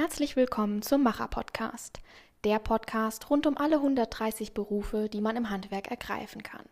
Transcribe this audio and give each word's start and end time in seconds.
Herzlich 0.00 0.36
willkommen 0.36 0.80
zum 0.80 1.02
Macher-Podcast, 1.02 1.98
der 2.44 2.60
Podcast 2.60 3.30
rund 3.30 3.48
um 3.48 3.56
alle 3.56 3.78
130 3.78 4.54
Berufe, 4.54 5.08
die 5.08 5.20
man 5.20 5.34
im 5.34 5.50
Handwerk 5.50 5.90
ergreifen 5.90 6.44
kann. 6.44 6.62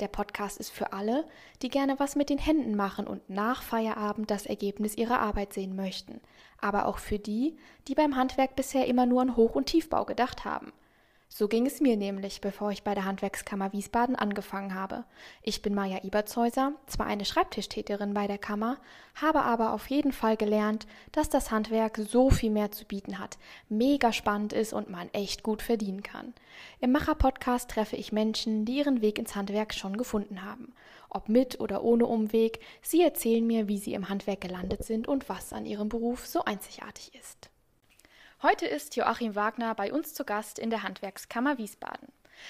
Der 0.00 0.08
Podcast 0.08 0.58
ist 0.58 0.68
für 0.68 0.92
alle, 0.92 1.24
die 1.62 1.70
gerne 1.70 1.98
was 1.98 2.16
mit 2.16 2.28
den 2.28 2.36
Händen 2.36 2.76
machen 2.76 3.06
und 3.06 3.30
nach 3.30 3.62
Feierabend 3.62 4.30
das 4.30 4.44
Ergebnis 4.44 4.94
ihrer 4.94 5.20
Arbeit 5.20 5.54
sehen 5.54 5.74
möchten, 5.74 6.20
aber 6.60 6.84
auch 6.84 6.98
für 6.98 7.18
die, 7.18 7.56
die 7.88 7.94
beim 7.94 8.14
Handwerk 8.14 8.56
bisher 8.56 8.86
immer 8.86 9.06
nur 9.06 9.22
an 9.22 9.36
Hoch- 9.36 9.54
und 9.54 9.64
Tiefbau 9.64 10.04
gedacht 10.04 10.44
haben– 10.44 10.74
so 11.28 11.48
ging 11.48 11.66
es 11.66 11.80
mir 11.80 11.96
nämlich, 11.96 12.40
bevor 12.40 12.70
ich 12.70 12.82
bei 12.82 12.94
der 12.94 13.04
Handwerkskammer 13.04 13.72
Wiesbaden 13.72 14.16
angefangen 14.16 14.74
habe. 14.74 15.04
Ich 15.42 15.60
bin 15.60 15.74
Maja 15.74 16.02
Ibertshäuser, 16.02 16.72
zwar 16.86 17.06
eine 17.06 17.24
Schreibtischtäterin 17.24 18.14
bei 18.14 18.26
der 18.26 18.38
Kammer, 18.38 18.78
habe 19.14 19.42
aber 19.42 19.72
auf 19.72 19.88
jeden 19.88 20.12
Fall 20.12 20.36
gelernt, 20.36 20.86
dass 21.12 21.28
das 21.28 21.50
Handwerk 21.50 21.98
so 21.98 22.30
viel 22.30 22.50
mehr 22.50 22.70
zu 22.70 22.84
bieten 22.84 23.18
hat, 23.18 23.38
mega 23.68 24.12
spannend 24.12 24.52
ist 24.52 24.72
und 24.72 24.88
man 24.88 25.08
echt 25.12 25.42
gut 25.42 25.62
verdienen 25.62 26.02
kann. 26.02 26.32
Im 26.80 26.92
Macher-Podcast 26.92 27.70
treffe 27.70 27.96
ich 27.96 28.12
Menschen, 28.12 28.64
die 28.64 28.78
ihren 28.78 29.02
Weg 29.02 29.18
ins 29.18 29.34
Handwerk 29.34 29.74
schon 29.74 29.96
gefunden 29.96 30.42
haben. 30.42 30.72
Ob 31.10 31.28
mit 31.28 31.60
oder 31.60 31.82
ohne 31.82 32.06
Umweg, 32.06 32.60
sie 32.82 33.02
erzählen 33.02 33.46
mir, 33.46 33.68
wie 33.68 33.78
sie 33.78 33.94
im 33.94 34.08
Handwerk 34.08 34.40
gelandet 34.40 34.84
sind 34.84 35.08
und 35.08 35.28
was 35.28 35.52
an 35.52 35.66
ihrem 35.66 35.88
Beruf 35.88 36.26
so 36.26 36.44
einzigartig 36.44 37.14
ist. 37.14 37.50
Heute 38.42 38.66
ist 38.66 38.96
Joachim 38.96 39.34
Wagner 39.34 39.74
bei 39.74 39.90
uns 39.90 40.12
zu 40.12 40.22
Gast 40.22 40.58
in 40.58 40.68
der 40.68 40.82
Handwerkskammer 40.82 41.56
Wiesbaden. 41.56 42.08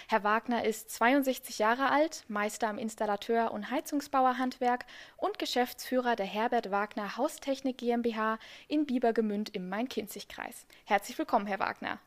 Herr 0.09 0.25
Wagner 0.25 0.65
ist 0.65 0.91
62 0.91 1.61
Jahre 1.61 1.91
alt, 1.91 2.25
Meister 2.27 2.67
am 2.67 2.77
Installateur- 2.77 3.53
und 3.53 3.71
Heizungsbauerhandwerk 3.71 4.85
und 5.17 5.39
Geschäftsführer 5.39 6.17
der 6.17 6.27
Herbert 6.27 6.73
Wagner 6.73 7.17
Haustechnik 7.17 7.79
GmbH 7.79 8.41
in 8.67 8.85
Biebergemünd 8.85 9.55
im 9.55 9.69
Main-Kinzig-Kreis. 9.69 10.67
Herzlich 10.87 11.17
willkommen, 11.19 11.47
Herr 11.47 11.61
Wagner. 11.61 12.01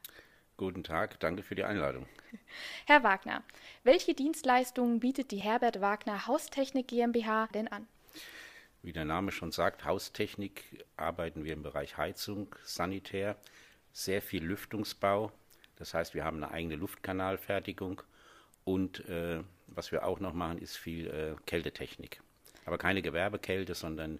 Guten 0.57 0.83
Tag, 0.83 1.17
danke 1.21 1.41
für 1.41 1.55
die 1.55 1.63
Einladung. 1.63 2.05
Herr 2.85 3.03
Wagner, 3.03 3.43
welche 3.85 4.13
Dienstleistungen 4.13 4.99
bietet 4.99 5.31
die 5.31 5.37
Herbert 5.37 5.79
Wagner 5.79 6.27
Haustechnik 6.27 6.89
GmbH 6.89 7.47
denn 7.53 7.69
an? 7.69 7.87
Wie 8.81 8.91
der 8.91 9.05
Name 9.05 9.31
schon 9.31 9.53
sagt, 9.53 9.85
Haustechnik 9.85 10.85
arbeiten 10.97 11.45
wir 11.45 11.53
im 11.53 11.63
Bereich 11.63 11.95
Heizung, 11.95 12.53
Sanitär, 12.63 13.37
sehr 13.91 14.21
viel 14.21 14.43
Lüftungsbau. 14.43 15.31
Das 15.77 15.93
heißt, 15.93 16.13
wir 16.13 16.25
haben 16.25 16.37
eine 16.37 16.51
eigene 16.51 16.75
Luftkanalfertigung 16.75 18.01
und 18.65 19.07
äh, 19.07 19.41
was 19.67 19.91
wir 19.91 20.05
auch 20.05 20.19
noch 20.19 20.33
machen, 20.33 20.59
ist 20.59 20.77
viel 20.77 21.07
äh, 21.07 21.35
Kältetechnik. 21.45 22.21
Aber 22.65 22.77
keine 22.77 23.01
Gewerbekälte, 23.01 23.73
sondern 23.75 24.19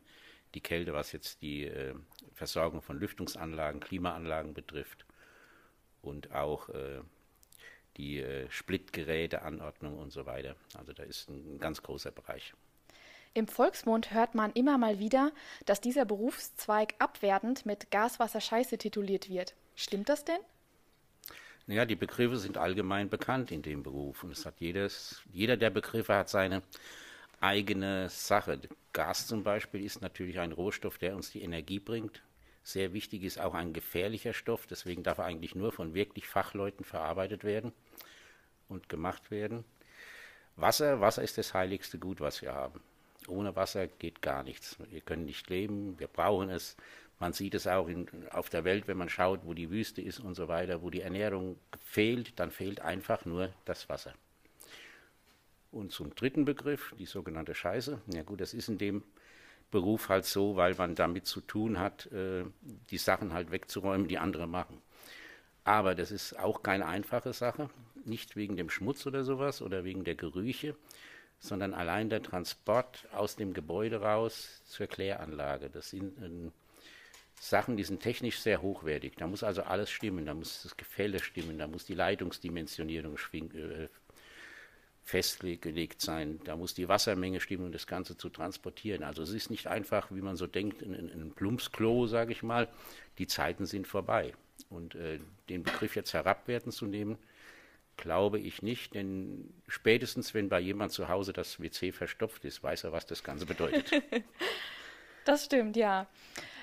die 0.54 0.62
Kälte, 0.62 0.94
was 0.94 1.12
jetzt 1.12 1.42
die 1.42 1.66
äh, 1.66 1.94
Versorgung 2.34 2.82
von 2.82 3.00
Lüftungsanlagen, 3.00 3.80
Klimaanlagen 3.80 4.54
betrifft 4.54 5.06
und 6.02 6.32
auch 6.32 6.70
äh, 6.70 7.02
die 7.98 8.20
äh, 8.20 8.50
Splitgeräte, 8.50 9.42
Anordnung 9.42 9.98
und 9.98 10.12
so 10.12 10.26
weiter. 10.26 10.56
Also 10.76 10.94
da 10.94 11.04
ist 11.04 11.30
ein 11.30 11.60
ganz 11.60 11.84
großer 11.84 12.12
Bereich. 12.12 12.54
Im 13.34 13.48
Volksmund 13.48 14.12
hört 14.12 14.34
man 14.34 14.52
immer 14.54 14.78
mal 14.78 15.00
wieder, 15.00 15.32
dass 15.66 15.82
dieser 15.82 16.06
Berufszweig 16.06 16.96
abwertend 16.98 17.66
mit 17.66 17.92
Gas, 17.92 18.20
Wasser, 18.20 18.42
Scheiße 18.42 18.78
tituliert 18.78 19.30
wird. 19.30 19.54
Stimmt 19.76 20.10
das 20.10 20.26
denn? 20.26 20.40
Naja, 21.68 21.86
die 21.86 21.96
Begriffe 21.96 22.38
sind 22.38 22.58
allgemein 22.58 23.10
bekannt 23.10 23.52
in 23.52 23.62
dem 23.62 23.84
Beruf 23.84 24.24
und 24.24 24.32
es 24.32 24.46
hat 24.48 24.56
jedes, 24.60 25.22
jeder 25.32 25.56
der 25.56 25.70
Begriffe 25.70 26.16
hat 26.16 26.28
seine 26.28 26.64
eigene 27.40 28.10
Sache. 28.10 28.60
Gas 28.94 29.28
zum 29.28 29.44
Beispiel 29.44 29.86
ist 29.86 30.02
natürlich 30.02 30.40
ein 30.40 30.52
Rohstoff, 30.52 30.98
der 30.98 31.16
uns 31.16 31.30
die 31.30 31.44
Energie 31.44 31.80
bringt. 31.80 32.24
Sehr 32.64 32.94
wichtig 32.94 33.24
ist 33.24 33.40
auch 33.40 33.54
ein 33.54 33.74
gefährlicher 33.74 34.34
Stoff, 34.34 34.66
deswegen 34.66 35.04
darf 35.04 35.20
er 35.20 35.26
eigentlich 35.26 35.54
nur 35.54 35.72
von 35.72 35.94
wirklich 35.94 36.28
Fachleuten 36.28 36.84
verarbeitet 36.84 37.44
werden 37.44 37.72
und 38.68 38.90
gemacht 38.90 39.30
werden. 39.30 39.64
Wasser, 40.56 41.00
Wasser 41.00 41.22
ist 41.22 41.38
das 41.38 41.54
heiligste 41.54 42.00
Gut, 42.00 42.20
was 42.20 42.42
wir 42.42 42.54
haben. 42.54 42.82
Ohne 43.28 43.56
Wasser 43.56 43.88
geht 43.88 44.22
gar 44.22 44.44
nichts. 44.44 44.78
Wir 44.90 45.02
können 45.02 45.26
nicht 45.26 45.50
leben, 45.50 46.00
wir 46.00 46.08
brauchen 46.08 46.50
es. 46.50 46.76
Man 47.20 47.34
sieht 47.34 47.54
es 47.54 47.68
auch 47.68 47.88
in, 47.88 48.08
auf 48.32 48.50
der 48.50 48.64
Welt, 48.64 48.88
wenn 48.88 48.98
man 48.98 49.10
schaut, 49.10 49.42
wo 49.44 49.54
die 49.54 49.70
Wüste 49.70 50.02
ist 50.02 50.20
und 50.20 50.36
so 50.36 50.48
weiter, 50.48 50.82
wo 50.82 50.90
die 50.90 51.02
Ernährung 51.02 51.58
fehlt, 51.84 52.40
dann 52.40 52.50
fehlt 52.50 52.80
einfach 52.80 53.26
nur 53.26 53.54
das 53.66 53.90
Wasser. 53.90 54.14
Und 55.72 55.92
zum 55.92 56.16
dritten 56.16 56.46
Begriff, 56.46 56.96
die 56.98 57.06
sogenannte 57.06 57.54
Scheiße. 57.54 58.02
Ja 58.14 58.24
gut, 58.24 58.42
das 58.42 58.54
ist 58.54 58.70
in 58.70 58.78
dem 58.78 59.04
Beruf 59.70 60.10
halt 60.10 60.26
so, 60.26 60.56
weil 60.56 60.74
man 60.76 60.96
damit 60.96 61.28
zu 61.28 61.42
tun 61.42 61.78
hat, 61.78 62.08
äh, 62.12 62.46
die 62.90 62.98
Sachen 62.98 63.34
halt 63.34 63.52
wegzuräumen, 63.52 64.08
die 64.08 64.18
andere 64.18 64.48
machen. 64.48 64.82
Aber 65.64 65.94
das 65.94 66.10
ist 66.12 66.40
auch 66.40 66.64
keine 66.64 66.88
einfache 66.88 67.34
Sache, 67.34 67.70
nicht 68.06 68.36
wegen 68.36 68.56
dem 68.56 68.70
Schmutz 68.70 69.06
oder 69.06 69.24
sowas 69.24 69.62
oder 69.62 69.84
wegen 69.84 70.04
der 70.04 70.16
Gerüche, 70.16 70.76
sondern 71.40 71.74
allein 71.74 72.10
der 72.10 72.22
Transport 72.22 73.08
aus 73.12 73.36
dem 73.36 73.54
Gebäude 73.54 74.02
raus 74.02 74.62
zur 74.66 74.88
Kläranlage. 74.88 75.70
Das 75.70 75.90
sind 75.90 76.18
äh, 76.22 76.52
Sachen, 77.40 77.78
die 77.78 77.84
sind 77.84 78.02
technisch 78.02 78.40
sehr 78.40 78.62
hochwertig. 78.62 79.16
Da 79.16 79.26
muss 79.26 79.44
also 79.44 79.64
alles 79.64 79.90
stimmen, 79.90 80.26
da 80.26 80.34
muss 80.34 80.64
das 80.64 80.76
Gefälle 80.76 81.20
stimmen, 81.20 81.58
da 81.58 81.68
muss 81.68 81.86
die 81.86 81.94
Leitungsdimensionierung 81.94 83.16
äh, 83.16 83.88
festgelegt 85.04 86.02
sein, 86.02 86.40
da 86.44 86.56
muss 86.56 86.74
die 86.74 86.90
Wassermenge 86.90 87.40
stimmen, 87.40 87.68
um 87.68 87.72
das 87.72 87.88
Ganze 87.88 88.18
zu 88.18 88.30
transportieren. 88.30 89.04
Also 89.04 89.24
es 89.24 89.32
ist 89.32 89.50
nicht 89.50 89.68
einfach, 89.68 90.12
wie 90.12 90.22
man 90.22 90.36
so 90.36 90.46
denkt, 90.48 90.84
ein, 90.84 90.94
ein 90.94 91.32
Plumpsklo, 91.34 92.08
sage 92.08 92.34
ich 92.34 92.44
mal. 92.44 92.68
Die 93.18 93.28
Zeiten 93.28 93.66
sind 93.66 93.88
vorbei. 93.88 94.34
Und 94.70 94.96
äh, 94.96 95.20
den 95.48 95.64
Begriff 95.64 95.96
jetzt 95.96 96.14
herabwerten 96.14 96.72
zu 96.72 96.86
nehmen, 96.86 97.18
Glaube 98.00 98.40
ich 98.40 98.62
nicht, 98.62 98.96
denn 98.96 99.54
spätestens, 99.68 100.34
wenn 100.34 100.48
bei 100.48 100.62
jemand 100.62 100.94
zu 100.94 101.10
Hause 101.10 101.34
das 101.34 101.60
WC 101.60 101.92
verstopft 101.92 102.46
ist, 102.46 102.64
weiß 102.64 102.86
er, 102.86 102.94
was 102.94 103.06
das 103.06 103.24
Ganze 103.26 103.46
bedeutet. 103.46 103.92
das 105.26 105.44
stimmt, 105.44 105.76
ja. 105.76 106.08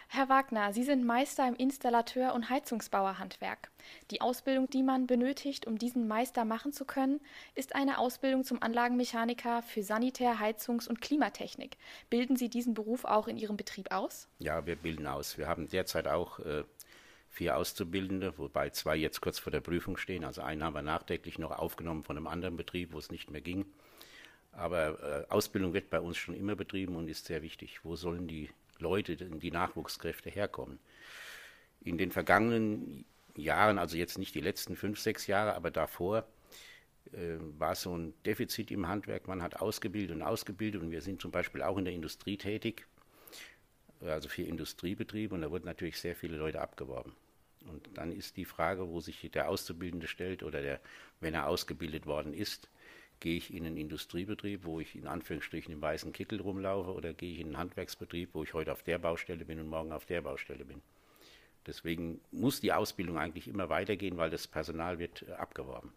Herr 0.09 0.31
Wagner, 0.31 0.73
Sie 0.73 0.85
sind 0.85 1.05
Meister 1.05 1.47
im 1.47 1.55
Installateur- 1.57 2.33
und 2.33 2.49
Heizungsbauerhandwerk. 2.49 3.71
Die 4.11 4.23
Ausbildung, 4.23 4.71
die 4.71 4.83
man 4.83 5.07
benötigt, 5.07 5.67
um 5.67 5.79
diesen 5.79 6.09
Meister 6.09 6.47
machen 6.47 6.73
zu 6.73 6.85
können, 6.85 7.21
ist 7.55 7.75
eine 7.75 7.99
Ausbildung 7.99 8.45
zum 8.45 8.63
Anlagenmechaniker 8.63 9.63
für 9.63 9.83
Sanitär-, 9.83 10.39
Heizungs- 10.41 10.89
und 10.89 11.03
Klimatechnik. 11.03 11.77
Bilden 12.09 12.37
Sie 12.37 12.49
diesen 12.49 12.73
Beruf 12.73 13.05
auch 13.05 13.29
in 13.29 13.37
Ihrem 13.37 13.59
Betrieb 13.59 13.93
aus? 13.93 14.29
Ja, 14.39 14.65
wir 14.65 14.77
bilden 14.77 15.07
aus. 15.07 15.37
Wir 15.37 15.49
haben 15.49 15.69
derzeit 15.69 16.07
auch 16.07 16.39
äh, 16.39 16.65
vier 17.37 17.59
Auszubildende, 17.59 18.39
wobei 18.39 18.71
zwei 18.71 18.97
jetzt 18.97 19.21
kurz 19.21 19.39
vor 19.39 19.51
der 19.51 19.61
Prüfung 19.61 19.99
stehen. 19.99 20.25
Also 20.25 20.41
einen 20.41 20.65
haben 20.65 20.75
wir 20.75 20.81
nachträglich 20.81 21.39
noch 21.39 21.51
aufgenommen 21.51 22.03
von 22.03 22.17
einem 22.17 22.27
anderen 22.27 22.57
Betrieb, 22.57 22.95
wo 22.95 22.99
es 22.99 23.11
nicht 23.11 23.31
mehr 23.31 23.43
ging. 23.43 23.67
Aber 24.53 25.27
äh, 25.29 25.31
Ausbildung 25.31 25.75
wird 25.75 25.91
bei 25.91 26.01
uns 26.01 26.17
schon 26.17 26.35
immer 26.35 26.57
betrieben 26.57 26.97
und 26.97 27.09
ist 27.09 27.27
sehr 27.27 27.43
wichtig. 27.43 27.85
Wo 27.85 27.95
sollen 27.95 28.27
die 28.27 28.49
Leute, 28.79 29.17
die 29.17 29.51
Nachwuchskräfte 29.51 30.31
herkommen? 30.31 30.79
In 31.83 31.99
den 31.99 32.11
vergangenen 32.11 33.05
Jahren, 33.37 33.79
also 33.79 33.99
jetzt 33.99 34.17
nicht 34.17 34.35
die 34.35 34.41
letzten 34.41 34.75
fünf, 34.75 34.99
sechs 34.99 35.27
Jahre, 35.27 35.57
aber 35.57 35.71
davor, 35.71 36.27
äh, 37.13 37.37
war 37.59 37.75
so 37.75 37.99
ein 37.99 38.15
Defizit 38.25 38.71
im 38.71 38.89
Handwerk. 38.89 39.29
Man 39.29 39.43
hat 39.43 39.61
ausgebildet 39.61 40.17
und 40.17 40.23
ausgebildet 40.23 40.81
und 40.81 40.91
wir 40.91 41.03
sind 41.03 41.21
zum 41.21 41.33
Beispiel 41.33 41.61
auch 41.61 41.77
in 41.77 41.85
der 41.85 41.93
Industrie 41.93 42.39
tätig, 42.39 42.87
also 44.01 44.31
für 44.31 44.43
Industriebetriebe 44.43 45.35
und 45.35 45.43
da 45.43 45.51
wurden 45.51 45.67
natürlich 45.67 46.01
sehr 46.01 46.17
viele 46.17 46.39
Leute 46.39 46.63
abgeworben. 46.63 47.13
Und 47.69 47.89
dann 47.95 48.13
ist 48.13 48.37
die 48.37 48.45
Frage, 48.45 48.89
wo 48.89 49.01
sich 49.01 49.31
der 49.33 49.49
Auszubildende 49.49 50.07
stellt 50.07 50.43
oder 50.43 50.63
der, 50.63 50.81
wenn 51.21 51.35
er 51.35 51.47
ausgebildet 51.49 52.07
worden 52.07 52.35
ist, 52.35 52.69
gehe 53.21 53.37
ich 53.37 53.53
in 53.53 53.67
einen 53.67 53.77
Industriebetrieb, 53.77 54.65
wo 54.65 54.81
ich 54.81 54.95
in 54.95 55.07
Anführungsstrichen 55.07 55.73
im 55.73 55.81
weißen 55.81 56.13
Kittel 56.13 56.41
rumlaufe 56.41 56.93
oder 56.93 57.15
gehe 57.15 57.33
ich 57.33 57.41
in 57.41 57.49
einen 57.49 57.59
Handwerksbetrieb, 57.59 58.31
wo 58.35 58.43
ich 58.43 58.55
heute 58.55 58.73
auf 58.73 58.83
der 58.83 58.99
Baustelle 58.99 59.45
bin 59.45 59.61
und 59.61 59.69
morgen 59.69 59.93
auf 59.93 60.07
der 60.07 60.21
Baustelle 60.21 60.65
bin. 60.65 60.83
Deswegen 61.67 62.21
muss 62.31 62.61
die 62.61 62.73
Ausbildung 62.73 63.19
eigentlich 63.19 63.49
immer 63.49 63.69
weitergehen, 63.69 64.17
weil 64.17 64.31
das 64.31 64.47
Personal 64.47 64.99
wird 64.99 65.25
äh, 65.29 65.33
abgeworben. 65.33 65.93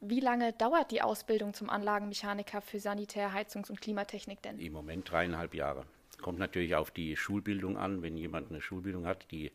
Wie 0.00 0.20
lange 0.20 0.52
dauert 0.52 0.90
die 0.90 1.02
Ausbildung 1.02 1.54
zum 1.54 1.70
Anlagenmechaniker 1.70 2.60
für 2.60 2.78
Sanitär-, 2.78 3.32
Heizungs- 3.32 3.70
und 3.70 3.80
Klimatechnik 3.80 4.42
denn? 4.42 4.58
Im 4.58 4.72
Moment 4.72 5.10
dreieinhalb 5.10 5.54
Jahre. 5.54 5.86
Kommt 6.20 6.38
natürlich 6.38 6.74
auf 6.74 6.90
die 6.90 7.16
Schulbildung 7.16 7.76
an. 7.76 8.02
Wenn 8.02 8.16
jemand 8.16 8.50
eine 8.50 8.60
Schulbildung 8.60 9.06
hat, 9.06 9.30
die 9.30 9.50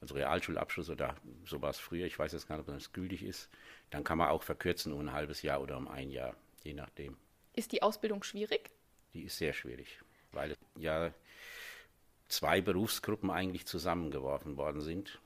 also 0.00 0.14
Realschulabschluss 0.14 0.90
oder 0.90 1.16
sowas 1.44 1.78
früher, 1.78 2.06
ich 2.06 2.18
weiß 2.18 2.32
jetzt 2.32 2.48
gar 2.48 2.56
nicht, 2.56 2.68
ob 2.68 2.74
das 2.74 2.92
gültig 2.92 3.22
ist, 3.22 3.48
dann 3.90 4.04
kann 4.04 4.18
man 4.18 4.28
auch 4.28 4.42
verkürzen 4.42 4.92
um 4.92 5.00
ein 5.00 5.12
halbes 5.12 5.42
Jahr 5.42 5.60
oder 5.60 5.76
um 5.76 5.88
ein 5.88 6.10
Jahr, 6.10 6.34
je 6.62 6.74
nachdem. 6.74 7.16
Ist 7.54 7.72
die 7.72 7.82
Ausbildung 7.82 8.22
schwierig? 8.22 8.70
Die 9.14 9.22
ist 9.22 9.38
sehr 9.38 9.52
schwierig, 9.52 10.00
weil 10.32 10.54
ja 10.76 11.12
zwei 12.28 12.60
Berufsgruppen 12.60 13.30
eigentlich 13.30 13.66
zusammengeworfen 13.66 14.56
worden 14.56 14.80
sind. 14.80 15.18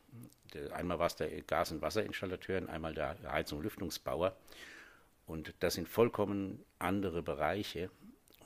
Einmal 0.73 0.99
war 0.99 1.07
es 1.07 1.17
der 1.17 1.43
Gas- 1.43 1.73
und 1.73 1.83
Wasserinstallateur 1.83 2.61
und 2.61 2.69
einmal 2.69 2.95
der 2.95 3.17
Heizung- 3.25 3.59
und 3.59 3.65
Lüftungsbauer. 3.65 4.37
Und 5.27 5.55
das 5.61 5.75
sind 5.75 5.89
vollkommen 5.89 6.65
andere 6.79 7.23
Bereiche. 7.23 7.91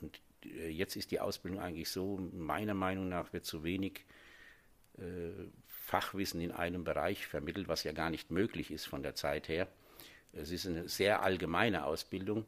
Und 0.01 0.21
jetzt 0.43 0.97
ist 0.97 1.11
die 1.11 1.21
Ausbildung 1.21 1.61
eigentlich 1.61 1.91
so, 1.91 2.19
meiner 2.33 2.75
Meinung 2.75 3.09
nach 3.09 3.33
wird 3.33 3.45
zu 3.45 3.65
wenig 3.65 4.05
äh, 4.99 5.49
Fachwissen 5.87 6.41
in 6.41 6.51
einem 6.51 6.83
Bereich 6.83 7.29
vermittelt, 7.29 7.69
was 7.69 7.85
ja 7.85 7.93
gar 7.93 8.11
nicht 8.11 8.33
möglich 8.33 8.73
ist 8.73 8.87
von 8.87 9.05
der 9.05 9.15
Zeit 9.15 9.47
her. 9.47 9.69
Es 10.33 10.51
ist 10.51 10.67
eine 10.67 10.89
sehr 10.89 11.23
allgemeine 11.23 11.85
Ausbildung 11.85 12.45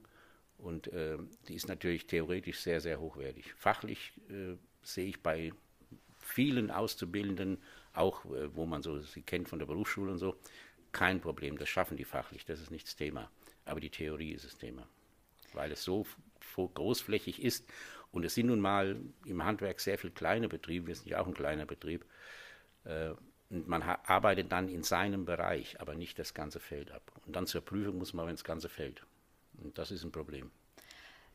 und 0.59 0.89
äh, 0.89 1.17
die 1.47 1.55
ist 1.55 1.69
natürlich 1.69 2.09
theoretisch 2.09 2.59
sehr, 2.59 2.81
sehr 2.81 2.99
hochwertig. 2.99 3.55
Fachlich 3.55 4.13
äh, 4.29 4.57
sehe 4.83 5.07
ich 5.07 5.23
bei 5.23 5.53
vielen 6.19 6.73
Auszubildenden, 6.73 7.59
auch 7.93 8.25
äh, 8.25 8.53
wo 8.57 8.67
man 8.67 8.83
so 8.83 8.99
sie 8.99 9.23
kennt 9.23 9.49
von 9.49 9.61
der 9.61 9.67
Berufsschule 9.67 10.11
und 10.11 10.19
so, 10.19 10.37
kein 10.91 11.21
Problem. 11.21 11.59
Das 11.59 11.69
schaffen 11.69 11.97
die 11.97 12.05
fachlich, 12.05 12.45
das 12.45 12.61
ist 12.61 12.73
nicht 12.73 12.89
das 12.89 12.97
Thema. 12.97 13.31
Aber 13.65 13.79
die 13.79 13.91
Theorie 13.91 14.33
ist 14.33 14.47
das 14.47 14.59
Thema, 14.59 14.89
weil 15.53 15.71
es 15.71 15.85
so 15.85 16.05
großflächig 16.57 17.41
ist. 17.41 17.71
Und 18.11 18.25
es 18.25 18.35
sind 18.35 18.47
nun 18.47 18.61
mal 18.61 19.01
im 19.27 19.45
Handwerk 19.45 19.79
sehr 19.79 19.97
viele 19.97 20.13
kleine 20.13 20.49
Betriebe, 20.49 20.89
wir 20.89 20.97
sind 20.97 21.09
ja 21.09 21.21
auch 21.21 21.29
ein 21.29 21.35
kleiner 21.35 21.67
Betrieb. 21.67 22.05
Und 23.51 23.67
man 23.67 23.83
arbeitet 23.83 24.53
dann 24.53 24.69
in 24.69 24.83
seinem 24.83 25.25
Bereich, 25.25 25.81
aber 25.81 25.95
nicht 25.95 26.19
das 26.19 26.35
ganze 26.35 26.61
Feld 26.61 26.91
ab. 26.91 27.13
Und 27.27 27.35
dann 27.35 27.47
zur 27.47 27.63
Prüfung 27.63 27.97
muss 27.97 28.13
man 28.13 28.29
ins 28.29 28.45
ganze 28.45 28.69
Feld. 28.69 29.05
Und 29.63 29.79
das 29.79 29.91
ist 29.91 30.05
ein 30.05 30.13
Problem. 30.13 30.51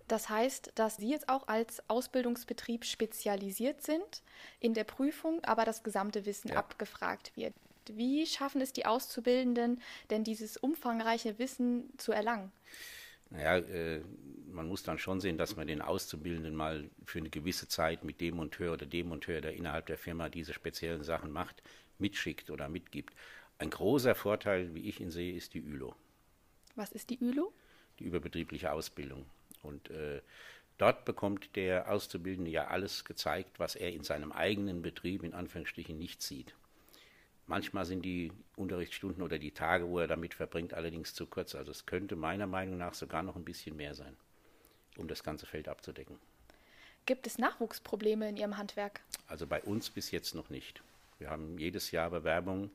Das 0.07 0.29
heißt, 0.29 0.73
dass 0.75 0.97
Sie 0.97 1.09
jetzt 1.09 1.29
auch 1.29 1.47
als 1.47 1.81
Ausbildungsbetrieb 1.89 2.85
spezialisiert 2.85 3.81
sind 3.81 4.21
in 4.59 4.73
der 4.73 4.83
Prüfung, 4.83 5.43
aber 5.43 5.65
das 5.65 5.81
gesamte 5.83 6.25
Wissen 6.25 6.49
ja. 6.49 6.57
abgefragt 6.57 7.31
wird. 7.35 7.53
Wie 7.89 8.25
schaffen 8.25 8.61
es 8.61 8.73
die 8.73 8.85
Auszubildenden 8.85 9.81
denn 10.09 10.23
dieses 10.23 10.57
umfangreiche 10.57 11.39
Wissen 11.39 11.89
zu 11.97 12.11
erlangen? 12.11 12.51
Naja, 13.29 13.57
äh, 13.57 14.01
man 14.51 14.67
muss 14.67 14.83
dann 14.83 14.99
schon 14.99 15.19
sehen, 15.19 15.37
dass 15.37 15.55
man 15.55 15.67
den 15.67 15.81
Auszubildenden 15.81 16.55
mal 16.55 16.89
für 17.05 17.19
eine 17.19 17.29
gewisse 17.29 17.67
Zeit 17.67 18.03
mit 18.03 18.21
dem 18.21 18.35
Monteur 18.35 18.73
oder 18.73 18.85
dem 18.85 19.07
Monteur, 19.09 19.41
der 19.41 19.53
innerhalb 19.53 19.87
der 19.87 19.97
Firma 19.97 20.29
diese 20.29 20.53
speziellen 20.53 21.03
Sachen 21.03 21.31
macht, 21.31 21.63
mitschickt 21.99 22.49
oder 22.49 22.69
mitgibt. 22.69 23.13
Ein 23.57 23.69
großer 23.69 24.15
Vorteil, 24.15 24.73
wie 24.73 24.87
ich 24.89 24.99
ihn 24.99 25.11
sehe, 25.11 25.35
ist 25.35 25.53
die 25.53 25.61
ÜLO. 25.61 25.95
Was 26.75 26.91
ist 26.91 27.09
die 27.09 27.23
ÜLO? 27.23 27.53
Die 27.99 28.05
überbetriebliche 28.05 28.71
Ausbildung. 28.71 29.25
Und 29.61 29.89
äh, 29.89 30.21
dort 30.77 31.05
bekommt 31.05 31.55
der 31.55 31.91
Auszubildende 31.91 32.51
ja 32.51 32.67
alles 32.67 33.05
gezeigt, 33.05 33.59
was 33.59 33.75
er 33.75 33.93
in 33.93 34.03
seinem 34.03 34.31
eigenen 34.31 34.81
Betrieb 34.81 35.23
in 35.23 35.33
Anführungsstrichen 35.33 35.97
nicht 35.97 36.21
sieht. 36.21 36.53
Manchmal 37.45 37.85
sind 37.85 38.03
die 38.03 38.31
Unterrichtsstunden 38.55 39.21
oder 39.21 39.37
die 39.37 39.51
Tage, 39.51 39.87
wo 39.87 39.99
er 39.99 40.07
damit 40.07 40.33
verbringt, 40.33 40.73
allerdings 40.73 41.13
zu 41.13 41.25
kurz. 41.25 41.55
Also 41.55 41.71
es 41.71 41.85
könnte 41.85 42.15
meiner 42.15 42.47
Meinung 42.47 42.77
nach 42.77 42.93
sogar 42.93 43.21
noch 43.21 43.35
ein 43.35 43.43
bisschen 43.43 43.75
mehr 43.75 43.95
sein, 43.95 44.15
um 44.97 45.07
das 45.07 45.23
ganze 45.23 45.45
Feld 45.45 45.67
abzudecken. 45.67 46.17
Gibt 47.05 47.27
es 47.27 47.37
Nachwuchsprobleme 47.37 48.29
in 48.29 48.37
Ihrem 48.37 48.57
Handwerk? 48.57 49.01
Also 49.27 49.45
bei 49.45 49.61
uns 49.61 49.89
bis 49.89 50.11
jetzt 50.11 50.35
noch 50.35 50.49
nicht. 50.49 50.81
Wir 51.19 51.29
haben 51.29 51.57
jedes 51.57 51.91
Jahr 51.91 52.09
Bewerbungen. 52.09 52.71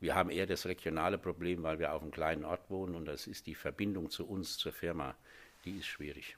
Wir 0.00 0.14
haben 0.14 0.30
eher 0.30 0.46
das 0.46 0.66
regionale 0.66 1.18
Problem, 1.18 1.62
weil 1.62 1.78
wir 1.78 1.92
auf 1.92 2.02
einem 2.02 2.10
kleinen 2.10 2.44
Ort 2.44 2.68
wohnen 2.70 2.94
und 2.94 3.04
das 3.04 3.26
ist 3.26 3.46
die 3.46 3.54
Verbindung 3.54 4.10
zu 4.10 4.26
uns, 4.26 4.56
zur 4.56 4.72
Firma, 4.72 5.14
die 5.64 5.78
ist 5.78 5.86
schwierig. 5.86 6.36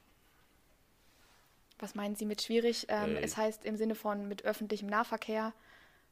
Was 1.78 1.94
meinen 1.94 2.14
Sie 2.14 2.26
mit 2.26 2.42
schwierig? 2.42 2.86
Ähm, 2.88 3.16
äh, 3.16 3.20
es 3.20 3.36
heißt 3.36 3.64
im 3.64 3.76
Sinne 3.76 3.94
von 3.94 4.28
mit 4.28 4.44
öffentlichem 4.44 4.88
Nahverkehr 4.88 5.54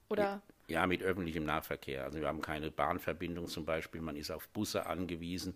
oder? 0.08 0.42
Ja, 0.68 0.86
mit 0.86 1.02
öffentlichem 1.02 1.44
Nahverkehr. 1.44 2.04
Also 2.04 2.20
wir 2.20 2.28
haben 2.28 2.40
keine 2.40 2.70
Bahnverbindung 2.70 3.48
zum 3.48 3.64
Beispiel, 3.64 4.00
man 4.00 4.16
ist 4.16 4.30
auf 4.30 4.48
Busse 4.48 4.86
angewiesen. 4.86 5.54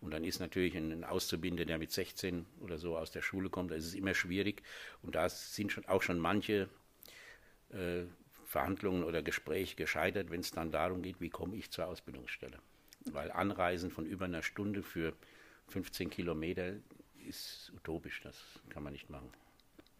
Und 0.00 0.12
dann 0.12 0.24
ist 0.24 0.40
natürlich 0.40 0.74
ein 0.76 1.04
Auszubildender, 1.04 1.66
der 1.66 1.76
mit 1.76 1.92
16 1.92 2.46
oder 2.60 2.78
so 2.78 2.96
aus 2.96 3.10
der 3.10 3.20
Schule 3.20 3.50
kommt, 3.50 3.70
da 3.70 3.74
ist 3.74 3.84
es 3.84 3.94
immer 3.94 4.14
schwierig. 4.14 4.62
Und 5.02 5.14
da 5.14 5.28
sind 5.28 5.72
schon, 5.72 5.84
auch 5.84 6.00
schon 6.00 6.18
manche 6.18 6.70
äh, 7.70 8.04
Verhandlungen 8.50 9.04
oder 9.04 9.22
Gespräche 9.22 9.76
gescheitert, 9.76 10.30
wenn 10.30 10.40
es 10.40 10.50
dann 10.50 10.72
darum 10.72 11.02
geht, 11.02 11.20
wie 11.20 11.30
komme 11.30 11.54
ich 11.54 11.70
zur 11.70 11.86
Ausbildungsstelle. 11.86 12.58
Weil 13.12 13.30
Anreisen 13.30 13.92
von 13.92 14.06
über 14.06 14.24
einer 14.24 14.42
Stunde 14.42 14.82
für 14.82 15.12
15 15.68 16.10
Kilometer 16.10 16.72
ist 17.28 17.72
utopisch, 17.76 18.20
das 18.22 18.36
kann 18.68 18.82
man 18.82 18.92
nicht 18.92 19.08
machen. 19.08 19.30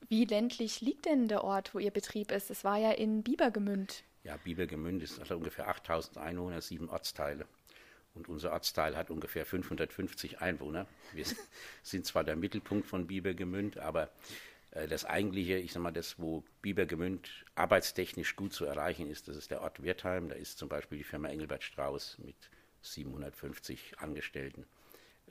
Wie 0.08 0.24
ländlich 0.24 0.80
liegt 0.80 1.06
denn 1.06 1.28
der 1.28 1.44
Ort, 1.44 1.76
wo 1.76 1.78
Ihr 1.78 1.92
Betrieb 1.92 2.32
ist? 2.32 2.50
Es 2.50 2.64
war 2.64 2.76
ja 2.76 2.90
in 2.90 3.22
Biebergemünd. 3.22 4.02
Ja, 4.24 4.36
Biebergemünd 4.38 5.00
ist 5.00 5.20
also 5.20 5.36
ungefähr 5.36 5.68
8000 5.68 6.18
Einwohner, 6.18 6.60
sieben 6.60 6.90
Ortsteile. 6.90 7.46
Und 8.14 8.28
unser 8.28 8.50
Ortsteil 8.50 8.96
hat 8.96 9.10
ungefähr 9.10 9.46
550 9.46 10.40
Einwohner. 10.40 10.88
Wir 11.12 11.24
sind 11.84 12.04
zwar 12.04 12.24
der 12.24 12.34
Mittelpunkt 12.34 12.88
von 12.88 13.06
Biebergemünd, 13.06 13.78
aber 13.78 14.10
das 14.72 15.04
eigentliche, 15.04 15.56
ich 15.56 15.72
sag 15.72 15.82
mal, 15.82 15.90
das, 15.90 16.18
wo 16.18 16.44
Biebergemünd 16.62 17.28
arbeitstechnisch 17.56 18.36
gut 18.36 18.52
zu 18.52 18.64
erreichen 18.64 19.08
ist, 19.08 19.26
das 19.26 19.36
ist 19.36 19.50
der 19.50 19.62
Ort 19.62 19.82
Wertheim. 19.82 20.28
Da 20.28 20.36
ist 20.36 20.58
zum 20.58 20.68
Beispiel 20.68 20.98
die 20.98 21.04
Firma 21.04 21.28
Engelbert 21.28 21.64
Strauß 21.64 22.18
mit 22.18 22.36
750 22.82 23.98
Angestellten. 23.98 24.66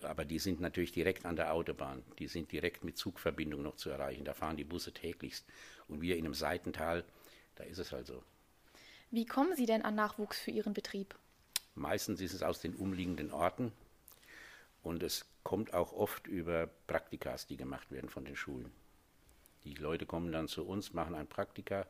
Aber 0.02 0.26
die 0.26 0.40
sind 0.40 0.60
natürlich 0.62 0.92
direkt 0.92 1.26
an 1.26 1.36
der 1.36 1.54
Autobahn. 1.54 2.04
Die 2.20 2.28
sind 2.28 2.52
direkt 2.52 2.84
mit 2.84 2.98
Zugverbindung 2.98 3.62
noch 3.62 3.76
zu 3.76 3.90
erreichen. 3.90 4.26
Da 4.26 4.34
fahren 4.34 4.58
die 4.58 4.64
Busse 4.64 4.94
täglichst. 4.94 5.46
Und 5.88 6.02
wir 6.02 6.18
in 6.18 6.26
einem 6.26 6.34
Seitental, 6.34 7.04
da 7.56 7.64
ist 7.64 7.80
es 7.80 7.92
halt 7.92 8.08
so. 8.08 8.24
Wie 9.12 9.26
kommen 9.26 9.56
Sie 9.56 9.66
denn 9.66 9.84
an 9.84 9.96
Nachwuchs 9.96 10.40
für 10.40 10.52
Ihren 10.52 10.74
Betrieb? 10.74 11.16
Meistens 11.76 12.22
ist 12.22 12.34
es 12.34 12.44
aus 12.44 12.60
den 12.62 12.76
umliegenden 12.76 13.32
Orten. 13.32 13.72
Und 14.84 15.04
es 15.04 15.26
kommt 15.44 15.74
auch 15.74 15.94
oft 15.94 16.28
über 16.28 16.68
Praktikas, 16.88 17.48
die 17.48 17.58
gemacht 17.58 17.92
werden 17.92 18.10
von 18.10 18.24
den 18.24 18.36
Schulen. 18.36 18.72
Die 19.64 19.74
Leute 19.74 20.06
kommen 20.06 20.32
dann 20.32 20.48
zu 20.48 20.66
uns, 20.66 20.94
machen 20.94 21.16
ein 21.16 21.28
Praktika, 21.28 21.86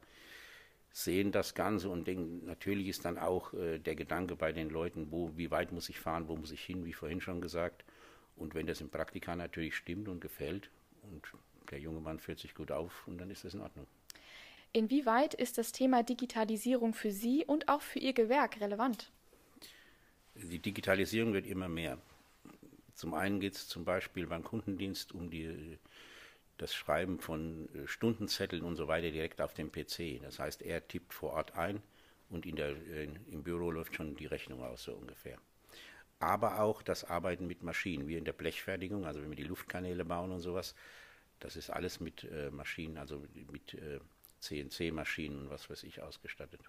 sehen 0.91 1.31
das 1.31 1.53
Ganze 1.53 1.89
und 1.89 2.07
denken, 2.07 2.45
natürlich 2.45 2.87
ist 2.87 3.05
dann 3.05 3.17
auch 3.17 3.53
äh, 3.53 3.79
der 3.79 3.95
Gedanke 3.95 4.35
bei 4.35 4.51
den 4.51 4.69
Leuten, 4.69 5.11
wo, 5.11 5.31
wie 5.37 5.51
weit 5.51 5.71
muss 5.71 5.89
ich 5.89 5.99
fahren, 5.99 6.27
wo 6.27 6.35
muss 6.35 6.51
ich 6.51 6.63
hin, 6.63 6.85
wie 6.85 6.93
vorhin 6.93 7.21
schon 7.21 7.41
gesagt. 7.41 7.85
Und 8.35 8.55
wenn 8.55 8.67
das 8.67 8.81
im 8.81 8.89
Praktika 8.89 9.35
natürlich 9.35 9.75
stimmt 9.75 10.07
und 10.07 10.21
gefällt 10.21 10.69
und 11.03 11.21
der 11.69 11.79
junge 11.79 11.99
Mann 11.99 12.19
führt 12.19 12.39
sich 12.39 12.55
gut 12.55 12.71
auf 12.71 13.07
und 13.07 13.19
dann 13.19 13.29
ist 13.29 13.43
das 13.43 13.53
in 13.53 13.61
Ordnung. 13.61 13.85
Inwieweit 14.71 15.33
ist 15.33 15.57
das 15.57 15.71
Thema 15.71 16.03
Digitalisierung 16.03 16.93
für 16.93 17.11
Sie 17.11 17.43
und 17.45 17.69
auch 17.69 17.81
für 17.81 17.99
Ihr 17.99 18.13
Gewerk 18.13 18.61
relevant? 18.61 19.11
Die 20.35 20.59
Digitalisierung 20.59 21.33
wird 21.33 21.47
immer 21.47 21.67
mehr. 21.67 21.97
Zum 22.93 23.13
einen 23.13 23.39
geht 23.39 23.55
es 23.55 23.67
zum 23.67 23.83
Beispiel 23.83 24.27
beim 24.27 24.43
Kundendienst 24.43 25.13
um 25.13 25.29
die 25.29 25.77
das 26.59 26.73
Schreiben 26.73 27.19
von 27.19 27.67
äh, 27.73 27.87
Stundenzetteln 27.87 28.63
und 28.63 28.75
so 28.75 28.87
weiter 28.87 29.11
direkt 29.11 29.41
auf 29.41 29.53
dem 29.53 29.71
PC. 29.71 30.21
Das 30.21 30.39
heißt, 30.39 30.61
er 30.61 30.87
tippt 30.87 31.13
vor 31.13 31.33
Ort 31.33 31.55
ein 31.55 31.81
und 32.29 32.45
in 32.45 32.55
der, 32.55 32.69
in, 32.69 33.19
im 33.31 33.43
Büro 33.43 33.71
läuft 33.71 33.95
schon 33.95 34.15
die 34.15 34.27
Rechnung 34.27 34.63
aus, 34.63 34.83
so 34.83 34.93
ungefähr. 34.93 35.39
Aber 36.19 36.59
auch 36.59 36.81
das 36.81 37.05
Arbeiten 37.05 37.47
mit 37.47 37.63
Maschinen, 37.63 38.07
wie 38.07 38.17
in 38.17 38.25
der 38.25 38.33
Blechfertigung, 38.33 39.05
also 39.05 39.21
wenn 39.21 39.29
wir 39.29 39.37
die 39.37 39.43
Luftkanäle 39.43 40.03
bauen 40.05 40.31
und 40.31 40.41
sowas, 40.41 40.75
das 41.39 41.55
ist 41.55 41.69
alles 41.69 42.01
mit 42.01 42.25
äh, 42.25 42.51
Maschinen, 42.51 42.97
also 42.97 43.23
mit 43.51 43.73
äh, 43.73 43.99
CNC-Maschinen 44.41 45.43
und 45.43 45.49
was 45.49 45.69
weiß 45.69 45.83
ich 45.83 46.01
ausgestattet. 46.01 46.61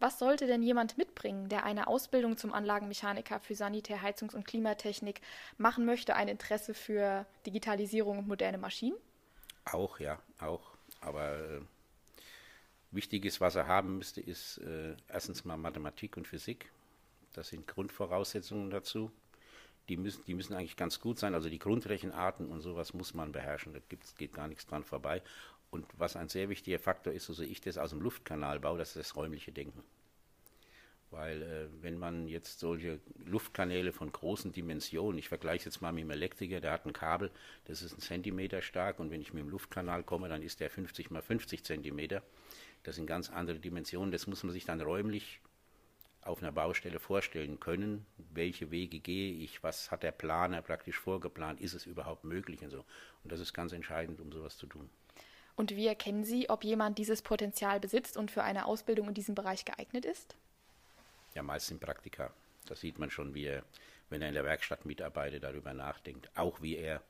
Was 0.00 0.18
sollte 0.18 0.46
denn 0.46 0.62
jemand 0.62 0.96
mitbringen, 0.96 1.50
der 1.50 1.64
eine 1.64 1.86
Ausbildung 1.86 2.38
zum 2.38 2.54
Anlagenmechaniker 2.54 3.38
für 3.38 3.54
Sanitär, 3.54 4.00
Heizungs- 4.00 4.34
und 4.34 4.46
Klimatechnik 4.46 5.20
machen 5.58 5.84
möchte, 5.84 6.16
ein 6.16 6.26
Interesse 6.26 6.72
für 6.72 7.26
Digitalisierung 7.44 8.18
und 8.18 8.26
moderne 8.26 8.56
Maschinen? 8.56 8.96
Auch, 9.66 10.00
ja, 10.00 10.18
auch. 10.38 10.70
Aber 11.02 11.38
äh, 11.38 11.60
wichtig 12.90 13.26
ist, 13.26 13.42
was 13.42 13.56
er 13.56 13.66
haben 13.66 13.98
müsste, 13.98 14.22
ist 14.22 14.58
äh, 14.58 14.96
erstens 15.08 15.44
mal 15.44 15.58
Mathematik 15.58 16.16
und 16.16 16.26
Physik. 16.26 16.72
Das 17.34 17.48
sind 17.48 17.68
Grundvoraussetzungen 17.68 18.70
dazu. 18.70 19.12
Die 19.90 19.98
müssen, 19.98 20.24
die 20.24 20.34
müssen 20.34 20.54
eigentlich 20.54 20.76
ganz 20.76 21.00
gut 21.00 21.18
sein. 21.18 21.34
Also 21.34 21.50
die 21.50 21.58
Grundrechenarten 21.58 22.48
und 22.48 22.62
sowas 22.62 22.94
muss 22.94 23.12
man 23.12 23.32
beherrschen. 23.32 23.74
Da 23.74 23.80
gibt's, 23.90 24.14
geht 24.14 24.32
gar 24.32 24.48
nichts 24.48 24.66
dran 24.66 24.82
vorbei. 24.82 25.22
Und 25.70 25.86
was 25.96 26.16
ein 26.16 26.28
sehr 26.28 26.48
wichtiger 26.48 26.78
Faktor 26.78 27.12
ist, 27.12 27.26
so 27.26 27.32
sehe 27.32 27.46
ich 27.46 27.60
das 27.60 27.78
aus 27.78 27.90
dem 27.90 28.00
Luftkanalbau, 28.00 28.76
das 28.76 28.90
ist 28.90 28.96
das 28.96 29.16
räumliche 29.16 29.52
Denken. 29.52 29.82
Weil 31.10 31.42
äh, 31.42 31.82
wenn 31.82 31.98
man 31.98 32.28
jetzt 32.28 32.60
solche 32.60 33.00
Luftkanäle 33.24 33.92
von 33.92 34.12
großen 34.12 34.52
Dimensionen, 34.52 35.18
ich 35.18 35.28
vergleiche 35.28 35.64
jetzt 35.66 35.80
mal 35.80 35.92
mit 35.92 36.04
dem 36.04 36.10
Elektriker, 36.10 36.60
der 36.60 36.72
hat 36.72 36.86
ein 36.86 36.92
Kabel, 36.92 37.30
das 37.64 37.82
ist 37.82 37.96
ein 37.96 38.00
Zentimeter 38.00 38.62
stark 38.62 39.00
und 39.00 39.10
wenn 39.10 39.20
ich 39.20 39.32
mit 39.32 39.42
dem 39.42 39.50
Luftkanal 39.50 40.04
komme, 40.04 40.28
dann 40.28 40.42
ist 40.42 40.60
der 40.60 40.70
50 40.70 41.10
mal 41.10 41.22
50 41.22 41.64
Zentimeter. 41.64 42.22
Das 42.84 42.96
sind 42.96 43.06
ganz 43.06 43.28
andere 43.28 43.58
Dimensionen, 43.58 44.12
das 44.12 44.26
muss 44.26 44.42
man 44.44 44.52
sich 44.52 44.64
dann 44.64 44.80
räumlich 44.80 45.40
auf 46.22 46.42
einer 46.42 46.52
Baustelle 46.52 47.00
vorstellen 47.00 47.60
können, 47.60 48.06
welche 48.32 48.70
Wege 48.70 49.00
gehe 49.00 49.32
ich, 49.32 49.62
was 49.62 49.90
hat 49.90 50.02
der 50.02 50.12
Planer 50.12 50.62
praktisch 50.62 50.98
vorgeplant, 50.98 51.60
ist 51.60 51.74
es 51.74 51.86
überhaupt 51.86 52.24
möglich 52.24 52.60
und 52.62 52.70
so. 52.70 52.84
Und 53.24 53.32
das 53.32 53.40
ist 53.40 53.52
ganz 53.52 53.72
entscheidend, 53.72 54.20
um 54.20 54.30
sowas 54.30 54.56
zu 54.56 54.66
tun. 54.66 54.90
Und 55.60 55.76
wie 55.76 55.88
erkennen 55.88 56.24
Sie, 56.24 56.48
ob 56.48 56.64
jemand 56.64 56.96
dieses 56.96 57.20
Potenzial 57.20 57.80
besitzt 57.80 58.16
und 58.16 58.30
für 58.30 58.42
eine 58.42 58.64
Ausbildung 58.64 59.08
in 59.08 59.12
diesem 59.12 59.34
Bereich 59.34 59.66
geeignet 59.66 60.06
ist? 60.06 60.34
Ja, 61.34 61.42
meist 61.42 61.70
im 61.70 61.78
Praktika. 61.78 62.32
Das 62.64 62.80
sieht 62.80 62.98
man 62.98 63.10
schon, 63.10 63.34
wie 63.34 63.44
er, 63.44 63.62
wenn 64.08 64.22
er 64.22 64.28
in 64.28 64.34
der 64.34 64.44
Werkstatt 64.44 64.86
mitarbeitet, 64.86 65.44
darüber 65.44 65.74
nachdenkt. 65.74 66.30
Auch 66.34 66.62
wie 66.62 66.78
er 66.78 67.02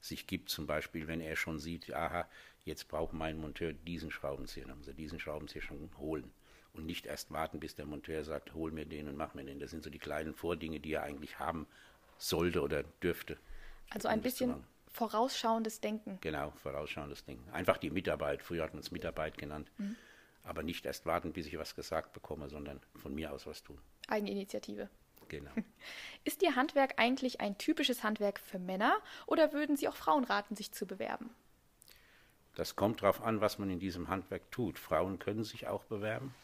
sich 0.00 0.26
gibt, 0.26 0.48
zum 0.48 0.66
Beispiel, 0.66 1.08
wenn 1.08 1.20
er 1.20 1.36
schon 1.36 1.58
sieht, 1.58 1.92
aha, 1.92 2.26
jetzt 2.64 2.88
braucht 2.88 3.12
mein 3.12 3.36
Monteur 3.36 3.74
diesen 3.74 4.10
Schraubenzieher, 4.10 4.64
dann 4.64 4.78
muss 4.78 4.88
er 4.88 4.94
diesen 4.94 5.20
Schraubenzieher 5.20 5.60
schon 5.60 5.90
holen. 5.98 6.32
und 6.72 6.86
nicht 6.86 7.04
erst 7.04 7.30
warten, 7.30 7.60
bis 7.60 7.74
der 7.74 7.84
Monteur 7.84 8.24
sagt, 8.24 8.54
hol 8.54 8.72
mir 8.72 8.86
den 8.86 9.08
und 9.08 9.16
mach 9.18 9.34
mir 9.34 9.44
den. 9.44 9.60
Das 9.60 9.72
sind 9.72 9.84
so 9.84 9.90
die 9.90 9.98
kleinen 9.98 10.34
Vordinge, 10.34 10.80
die 10.80 10.94
er 10.94 11.02
eigentlich 11.02 11.38
haben 11.38 11.66
sollte 12.16 12.62
oder 12.62 12.82
dürfte. 12.82 13.36
Also 13.90 14.08
ein 14.08 14.22
bisschen 14.22 14.64
vorausschauendes 14.90 15.80
Denken. 15.80 16.18
Genau, 16.20 16.52
vorausschauendes 16.62 17.24
Denken. 17.24 17.48
Einfach 17.50 17.78
die 17.78 17.90
Mitarbeit. 17.90 18.42
Früher 18.42 18.64
hat 18.64 18.74
man 18.74 18.82
es 18.82 18.90
Mitarbeit 18.90 19.38
genannt. 19.38 19.70
Mhm. 19.78 19.96
Aber 20.42 20.62
nicht 20.62 20.86
erst 20.86 21.06
warten, 21.06 21.32
bis 21.32 21.46
ich 21.46 21.58
was 21.58 21.74
gesagt 21.74 22.12
bekomme, 22.12 22.48
sondern 22.48 22.80
von 22.96 23.14
mir 23.14 23.32
aus 23.32 23.46
was 23.46 23.62
tun. 23.62 23.78
Eigeninitiative. 24.08 24.88
Genau. 25.28 25.50
Ist 26.24 26.42
Ihr 26.42 26.56
Handwerk 26.56 26.94
eigentlich 26.96 27.40
ein 27.40 27.56
typisches 27.56 28.02
Handwerk 28.02 28.40
für 28.40 28.58
Männer 28.58 28.98
oder 29.26 29.52
würden 29.52 29.76
Sie 29.76 29.86
auch 29.88 29.96
Frauen 29.96 30.24
raten, 30.24 30.56
sich 30.56 30.72
zu 30.72 30.86
bewerben? 30.86 31.30
Das 32.56 32.74
kommt 32.74 33.02
darauf 33.02 33.22
an, 33.22 33.40
was 33.40 33.58
man 33.58 33.70
in 33.70 33.78
diesem 33.78 34.08
Handwerk 34.08 34.50
tut. 34.50 34.78
Frauen 34.78 35.18
können 35.18 35.44
sich 35.44 35.68
auch 35.68 35.84
bewerben. 35.84 36.34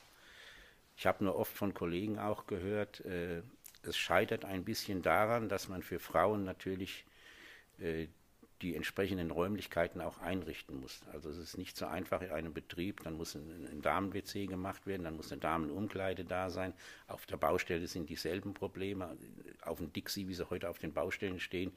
Ich 0.97 1.07
habe 1.07 1.25
nur 1.25 1.37
oft 1.37 1.53
von 1.53 1.75
Kollegen 1.75 2.19
auch 2.19 2.47
gehört, 2.47 3.01
äh, 3.05 3.43
es 3.83 3.97
scheitert 3.97 4.45
ein 4.45 4.65
bisschen 4.65 5.03
daran, 5.03 5.49
dass 5.49 5.69
man 5.69 5.83
für 5.83 5.99
Frauen 5.99 6.45
natürlich 6.45 7.05
äh, 7.79 8.09
die 8.63 8.75
entsprechenden 8.75 9.31
Räumlichkeiten 9.31 10.01
auch 10.01 10.19
einrichten 10.19 10.81
muss. 10.81 11.01
Also 11.13 11.29
es 11.31 11.39
ist 11.39 11.59
nicht 11.59 11.77
so 11.77 11.87
einfach 11.87 12.23
in 12.23 12.31
einem 12.31 12.55
Betrieb, 12.55 13.03
dann 13.05 13.15
muss 13.15 13.35
ein, 13.35 13.69
ein 13.71 13.83
Damen-WC 13.83 14.47
gemacht 14.47 14.87
werden, 14.87 15.05
dann 15.05 15.17
muss 15.17 15.31
eine 15.31 15.41
Damenumkleide 15.41 16.25
da 16.25 16.49
sein. 16.49 16.73
Auf 17.07 17.27
der 17.27 17.37
Baustelle 17.37 17.87
sind 17.87 18.09
dieselben 18.09 18.55
Probleme. 18.55 19.17
Auf 19.63 19.79
dem 19.79 19.93
Dixie, 19.93 20.29
wie 20.29 20.35
sie 20.35 20.49
heute 20.49 20.71
auf 20.71 20.79
den 20.79 20.93
Baustellen 20.93 21.39
stehen, 21.39 21.73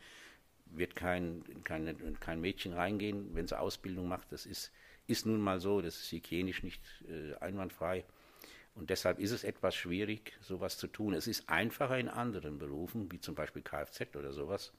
wird 0.65 0.95
kein, 0.95 1.43
kein, 1.63 2.17
kein 2.19 2.41
Mädchen 2.41 2.73
reingehen, 2.73 3.35
wenn 3.35 3.47
sie 3.47 3.59
Ausbildung 3.59 4.07
macht. 4.07 4.31
Das 4.31 4.45
ist, 4.45 4.71
ist 5.07 5.25
nun 5.25 5.41
mal 5.41 5.59
so, 5.59 5.81
das 5.81 5.97
ist 5.97 6.11
hygienisch 6.11 6.63
nicht 6.63 6.81
äh, 7.07 7.35
einwandfrei. 7.39 8.05
Und 8.75 8.89
deshalb 8.89 9.19
ist 9.19 9.31
es 9.31 9.43
etwas 9.43 9.75
schwierig, 9.75 10.37
sowas 10.41 10.77
zu 10.77 10.87
tun. 10.87 11.13
Es 11.13 11.27
ist 11.27 11.49
einfacher 11.49 11.97
in 11.97 12.07
anderen 12.07 12.59
Berufen, 12.59 13.11
wie 13.11 13.19
zum 13.19 13.35
Beispiel 13.35 13.61
Kfz 13.61 14.15
oder 14.15 14.31
sowas, 14.31 14.71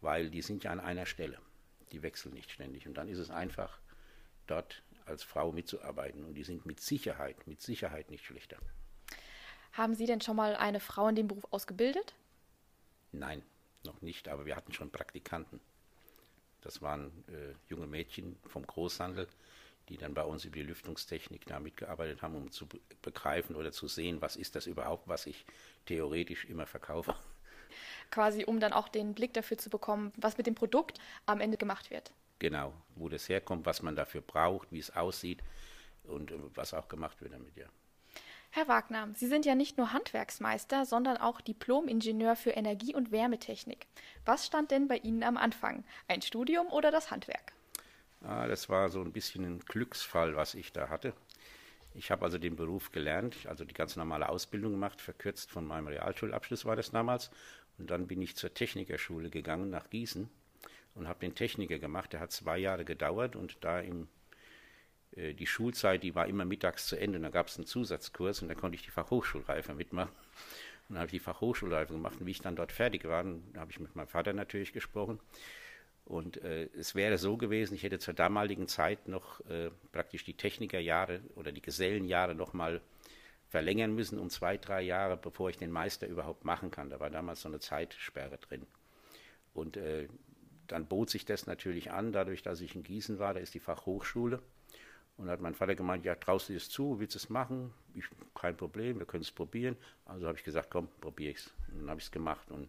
weil 0.00 0.30
die 0.30 0.42
sind 0.42 0.64
ja 0.64 0.70
an 0.70 0.80
einer 0.80 1.06
Stelle. 1.06 1.38
Die 1.92 2.02
wechseln 2.02 2.34
nicht 2.34 2.50
ständig. 2.50 2.86
Und 2.86 2.94
dann 2.94 3.08
ist 3.08 3.18
es 3.18 3.30
einfach, 3.30 3.80
dort 4.46 4.82
als 5.06 5.22
Frau 5.22 5.52
mitzuarbeiten. 5.52 6.24
Und 6.24 6.34
die 6.34 6.44
sind 6.44 6.66
mit 6.66 6.80
Sicherheit, 6.80 7.46
mit 7.46 7.60
Sicherheit 7.60 8.10
nicht 8.10 8.24
schlechter. 8.24 8.58
Haben 9.72 9.94
Sie 9.94 10.06
denn 10.06 10.20
schon 10.20 10.36
mal 10.36 10.56
eine 10.56 10.80
Frau 10.80 11.08
in 11.08 11.16
dem 11.16 11.28
Beruf 11.28 11.46
ausgebildet? 11.50 12.14
Nein, 13.12 13.42
noch 13.84 14.00
nicht, 14.02 14.28
aber 14.28 14.46
wir 14.46 14.56
hatten 14.56 14.72
schon 14.72 14.90
Praktikanten. 14.90 15.60
Das 16.60 16.82
waren 16.82 17.24
äh, 17.28 17.54
junge 17.68 17.86
Mädchen 17.86 18.36
vom 18.46 18.66
Großhandel, 18.66 19.26
die 19.88 19.96
dann 19.96 20.14
bei 20.14 20.22
uns 20.22 20.44
über 20.44 20.56
die 20.56 20.62
Lüftungstechnik 20.62 21.46
da 21.46 21.58
mitgearbeitet 21.58 22.22
haben, 22.22 22.36
um 22.36 22.50
zu 22.50 22.68
begreifen 23.02 23.56
oder 23.56 23.72
zu 23.72 23.88
sehen, 23.88 24.20
was 24.20 24.36
ist 24.36 24.54
das 24.54 24.66
überhaupt, 24.66 25.08
was 25.08 25.26
ich 25.26 25.44
theoretisch 25.86 26.44
immer 26.44 26.66
verkaufe. 26.66 27.14
Quasi, 28.10 28.44
um 28.44 28.60
dann 28.60 28.72
auch 28.72 28.88
den 28.88 29.14
Blick 29.14 29.34
dafür 29.34 29.58
zu 29.58 29.70
bekommen, 29.70 30.12
was 30.16 30.36
mit 30.36 30.46
dem 30.46 30.54
Produkt 30.54 30.98
am 31.26 31.40
Ende 31.40 31.56
gemacht 31.56 31.90
wird. 31.90 32.12
Genau, 32.38 32.72
wo 32.96 33.08
das 33.08 33.28
herkommt, 33.28 33.66
was 33.66 33.82
man 33.82 33.96
dafür 33.96 34.22
braucht, 34.22 34.72
wie 34.72 34.78
es 34.78 34.96
aussieht 34.96 35.42
und 36.04 36.30
äh, 36.30 36.38
was 36.54 36.74
auch 36.74 36.88
gemacht 36.88 37.20
wird 37.20 37.32
damit, 37.32 37.56
ja. 37.56 37.66
Herr 38.52 38.66
Wagner, 38.66 39.08
Sie 39.14 39.28
sind 39.28 39.46
ja 39.46 39.54
nicht 39.54 39.78
nur 39.78 39.92
Handwerksmeister, 39.92 40.84
sondern 40.84 41.18
auch 41.18 41.40
Diplom-Ingenieur 41.40 42.34
für 42.34 42.50
Energie- 42.50 42.96
und 42.96 43.12
Wärmetechnik. 43.12 43.86
Was 44.24 44.46
stand 44.46 44.72
denn 44.72 44.88
bei 44.88 44.96
Ihnen 44.96 45.22
am 45.22 45.36
Anfang? 45.36 45.84
Ein 46.08 46.20
Studium 46.20 46.66
oder 46.66 46.90
das 46.90 47.12
Handwerk? 47.12 47.52
Ah, 48.22 48.48
das 48.48 48.68
war 48.68 48.88
so 48.88 49.02
ein 49.02 49.12
bisschen 49.12 49.44
ein 49.44 49.60
Glücksfall, 49.60 50.34
was 50.34 50.54
ich 50.54 50.72
da 50.72 50.88
hatte. 50.88 51.14
Ich 51.94 52.10
habe 52.10 52.24
also 52.24 52.38
den 52.38 52.56
Beruf 52.56 52.92
gelernt, 52.92 53.36
also 53.46 53.64
die 53.64 53.74
ganz 53.74 53.96
normale 53.96 54.28
Ausbildung 54.28 54.72
gemacht, 54.72 55.00
verkürzt 55.00 55.50
von 55.50 55.66
meinem 55.66 55.88
Realschulabschluss 55.88 56.64
war 56.64 56.76
das 56.76 56.90
damals. 56.90 57.30
Und 57.78 57.90
dann 57.90 58.06
bin 58.06 58.22
ich 58.22 58.36
zur 58.36 58.54
Technikerschule 58.54 59.30
gegangen 59.30 59.70
nach 59.70 59.90
Gießen 59.90 60.28
und 60.94 61.08
habe 61.08 61.20
den 61.20 61.34
Techniker 61.34 61.78
gemacht. 61.78 62.12
Der 62.12 62.20
hat 62.20 62.32
zwei 62.32 62.58
Jahre 62.58 62.84
gedauert 62.84 63.36
und 63.36 63.64
da 63.64 63.80
im 63.80 64.08
äh, 65.16 65.34
die 65.34 65.46
Schulzeit, 65.46 66.02
die 66.02 66.14
war 66.14 66.26
immer 66.26 66.44
mittags 66.44 66.86
zu 66.86 66.96
Ende. 66.96 67.18
Und 67.18 67.24
da 67.24 67.30
gab 67.30 67.48
es 67.48 67.56
einen 67.56 67.66
Zusatzkurs 67.66 68.42
und 68.42 68.48
da 68.48 68.54
konnte 68.54 68.76
ich 68.76 68.82
die 68.82 68.90
Fachhochschulreife 68.90 69.74
mitmachen. 69.74 70.12
Und 70.88 70.94
dann 70.94 70.98
habe 70.98 71.06
ich 71.06 71.12
die 71.12 71.18
Fachhochschulreife 71.20 71.92
gemacht. 71.92 72.20
Und 72.20 72.26
wie 72.26 72.32
ich 72.32 72.40
dann 72.40 72.56
dort 72.56 72.72
fertig 72.72 73.04
war, 73.04 73.24
habe 73.56 73.70
ich 73.70 73.80
mit 73.80 73.94
meinem 73.96 74.08
Vater 74.08 74.32
natürlich 74.32 74.72
gesprochen. 74.72 75.20
Und 76.10 76.42
äh, 76.42 76.68
es 76.76 76.96
wäre 76.96 77.18
so 77.18 77.36
gewesen, 77.36 77.74
ich 77.74 77.84
hätte 77.84 78.00
zur 78.00 78.14
damaligen 78.14 78.66
Zeit 78.66 79.06
noch 79.06 79.38
äh, 79.48 79.70
praktisch 79.92 80.24
die 80.24 80.36
Technikerjahre 80.36 81.20
oder 81.36 81.52
die 81.52 81.62
Gesellenjahre 81.62 82.34
nochmal 82.34 82.80
verlängern 83.48 83.94
müssen 83.94 84.18
um 84.18 84.28
zwei, 84.28 84.56
drei 84.56 84.82
Jahre, 84.82 85.16
bevor 85.16 85.50
ich 85.50 85.56
den 85.56 85.70
Meister 85.70 86.08
überhaupt 86.08 86.44
machen 86.44 86.72
kann. 86.72 86.90
Da 86.90 86.98
war 86.98 87.10
damals 87.10 87.42
so 87.42 87.48
eine 87.48 87.60
Zeitsperre 87.60 88.38
drin. 88.38 88.66
Und 89.54 89.76
äh, 89.76 90.08
dann 90.66 90.86
bot 90.86 91.10
sich 91.10 91.24
das 91.24 91.46
natürlich 91.46 91.92
an, 91.92 92.10
dadurch, 92.10 92.42
dass 92.42 92.60
ich 92.60 92.74
in 92.74 92.82
Gießen 92.82 93.20
war, 93.20 93.32
da 93.32 93.38
ist 93.38 93.54
die 93.54 93.60
Fachhochschule. 93.60 94.42
Und 95.16 95.26
da 95.26 95.32
hat 95.32 95.40
mein 95.40 95.54
Vater 95.54 95.76
gemeint, 95.76 96.04
ja, 96.04 96.16
traust 96.16 96.48
du 96.48 96.54
es 96.54 96.68
zu, 96.68 96.98
willst 96.98 97.14
du 97.14 97.18
es 97.18 97.28
machen? 97.28 97.72
Ich, 97.94 98.06
kein 98.34 98.56
Problem, 98.56 98.98
wir 98.98 99.06
können 99.06 99.22
es 99.22 99.30
probieren. 99.30 99.76
Also 100.06 100.26
habe 100.26 100.36
ich 100.36 100.44
gesagt, 100.44 100.70
komm, 100.72 100.88
probiere 101.00 101.30
ich 101.30 101.38
es. 101.38 101.54
Und 101.68 101.82
dann 101.82 101.90
habe 101.90 102.00
ich 102.00 102.06
es 102.06 102.10
gemacht. 102.10 102.50
Und 102.50 102.68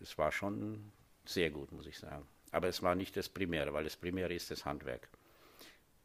es 0.00 0.18
war 0.18 0.32
schon 0.32 0.90
sehr 1.24 1.50
gut, 1.50 1.70
muss 1.70 1.86
ich 1.86 1.96
sagen. 1.96 2.26
Aber 2.52 2.68
es 2.68 2.82
war 2.82 2.94
nicht 2.94 3.16
das 3.16 3.28
Primäre, 3.28 3.72
weil 3.72 3.84
das 3.84 3.96
Primäre 3.96 4.34
ist 4.34 4.50
das 4.50 4.64
Handwerk. 4.64 5.08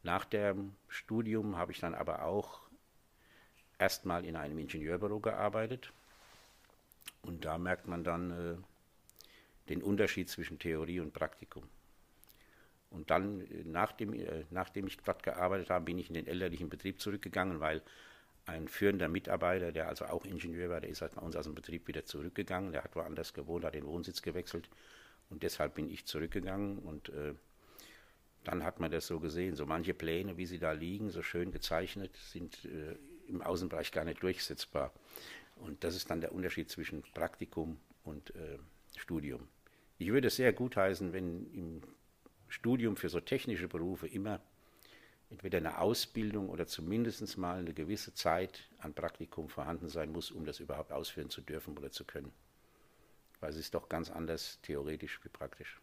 Nach 0.04 0.25
dem 0.25 0.75
Studium 0.88 1.58
habe 1.58 1.72
ich 1.72 1.80
dann 1.80 1.96
aber 1.96 2.25
auch 2.25 2.62
erstmal 3.80 4.25
in 4.25 4.36
einem 4.36 4.58
Ingenieurbüro 4.60 5.20
gearbeitet. 5.20 5.92
Und 7.24 7.46
da 7.46 7.58
merkt 7.58 7.88
man 7.88 8.04
dann 8.04 8.32
äh, 8.32 8.56
den 9.70 9.82
Unterschied 9.82 10.30
zwischen 10.30 10.60
Theorie 10.60 11.00
und 11.00 11.14
Praktikum. 11.14 11.64
Und 12.92 13.10
dann, 13.10 13.42
äh, 13.42 13.64
nachdem, 13.66 14.14
äh, 14.14 14.46
nachdem 14.52 14.88
ich 14.88 14.98
dort 14.98 15.24
gearbeitet 15.24 15.70
habe, 15.70 15.86
bin 15.86 15.98
ich 15.98 16.10
in 16.10 16.14
den 16.14 16.28
elterlichen 16.28 16.70
Betrieb 16.70 17.02
zurückgegangen, 17.02 17.60
weil 17.60 17.82
ein 18.46 18.68
führender 18.68 19.10
Mitarbeiter, 19.10 19.72
der 19.72 19.88
also 19.88 20.06
auch 20.06 20.24
Ingenieur 20.24 20.70
war, 20.70 20.82
der 20.82 20.92
ist 20.92 21.02
halt 21.02 21.16
bei 21.16 21.22
uns 21.22 21.36
aus 21.36 21.46
dem 21.46 21.56
Betrieb 21.56 21.88
wieder 21.88 22.06
zurückgegangen. 22.06 22.72
Der 22.72 22.84
hat 22.84 22.96
woanders 22.96 23.34
gewohnt, 23.34 23.66
hat 23.66 23.74
den 23.74 23.88
Wohnsitz 23.88 24.22
gewechselt. 24.22 24.70
Und 25.29 25.44
deshalb 25.44 25.75
bin 25.75 25.89
ich 25.89 26.05
zurückgegangen 26.05 26.79
und 26.79 27.10
äh, 27.10 27.34
dann 28.44 28.63
hat 28.63 28.79
man 28.79 28.91
das 28.91 29.08
so 29.08 29.20
gesehen. 29.20 29.55
So 29.55 29.65
manche 29.65 29.94
Pläne, 29.94 30.38
wie 30.38 30.46
sie 30.46 30.60
da 30.60 30.72
liegen, 30.72 31.10
so 31.10 31.22
schön 31.22 31.51
gezeichnet, 31.51 32.15
sind 32.15 32.65
äh, 32.65 32.96
im 33.27 33.41
Außenbereich 33.41 33.91
gar 33.91 34.05
nicht 34.05 34.22
durchsetzbar. 34.22 34.94
Und 35.55 35.84
das 35.84 35.96
ist 35.96 36.10
dann 36.10 36.22
der 36.22 36.32
Unterschied 36.32 36.70
zwischen 36.70 37.01
Praktikum 37.13 37.77
und 38.03 38.36
äh, 38.36 38.60
Studium. 38.98 39.48
Ich 39.98 40.10
würde 40.10 40.27
es 40.27 40.36
sehr 40.36 40.53
gutheißen, 40.53 41.13
wenn 41.13 41.51
im 41.53 41.82
Studium 42.48 42.98
für 42.98 43.10
so 43.10 43.20
technische 43.20 43.67
Berufe 43.67 44.08
immer 44.08 44.41
entweder 45.32 45.58
eine 45.58 45.79
Ausbildung 45.79 46.50
oder 46.50 46.67
zumindest 46.67 47.38
mal 47.38 47.60
eine 47.60 47.74
gewisse 47.74 48.13
Zeit 48.13 48.70
an 48.77 48.94
Praktikum 48.94 49.50
vorhanden 49.50 49.89
sein 49.89 50.12
muss, 50.12 50.29
um 50.29 50.46
das 50.46 50.60
überhaupt 50.60 50.91
ausführen 50.91 51.29
zu 51.29 51.41
dürfen 51.41 51.75
oder 51.77 51.91
zu 51.91 52.03
können 52.03 52.32
weil 53.46 53.52
es 53.52 53.58
ist 53.58 53.75
doch 53.75 53.90
ganz 53.90 54.10
anders 54.10 54.58
theoretisch 54.64 55.20
wie 55.24 55.30
praktisch. 55.30 55.80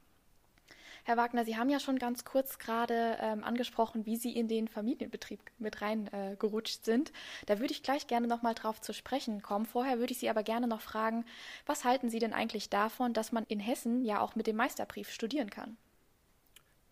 Herr 1.04 1.16
Wagner, 1.16 1.44
Sie 1.44 1.56
haben 1.56 1.70
ja 1.70 1.78
schon 1.78 1.96
ganz 1.96 2.24
kurz 2.24 2.58
gerade 2.58 3.16
ähm, 3.20 3.44
angesprochen, 3.44 4.04
wie 4.04 4.16
Sie 4.16 4.34
in 4.36 4.48
den 4.48 4.66
Familienbetrieb 4.66 5.38
mit 5.58 5.80
reingerutscht 5.80 6.80
äh, 6.80 6.84
sind. 6.84 7.12
Da 7.46 7.60
würde 7.60 7.72
ich 7.72 7.84
gleich 7.84 8.08
gerne 8.08 8.26
nochmal 8.26 8.54
drauf 8.54 8.80
zu 8.80 8.92
sprechen 8.92 9.42
kommen. 9.42 9.64
Vorher 9.64 10.00
würde 10.00 10.12
ich 10.12 10.18
Sie 10.18 10.28
aber 10.28 10.42
gerne 10.42 10.66
noch 10.66 10.80
fragen, 10.80 11.24
was 11.64 11.84
halten 11.84 12.10
Sie 12.10 12.18
denn 12.18 12.32
eigentlich 12.32 12.68
davon, 12.68 13.12
dass 13.12 13.30
man 13.30 13.44
in 13.46 13.60
Hessen 13.60 14.04
ja 14.04 14.20
auch 14.20 14.34
mit 14.34 14.48
dem 14.48 14.56
Meisterbrief 14.56 15.08
studieren 15.12 15.48
kann? 15.48 15.76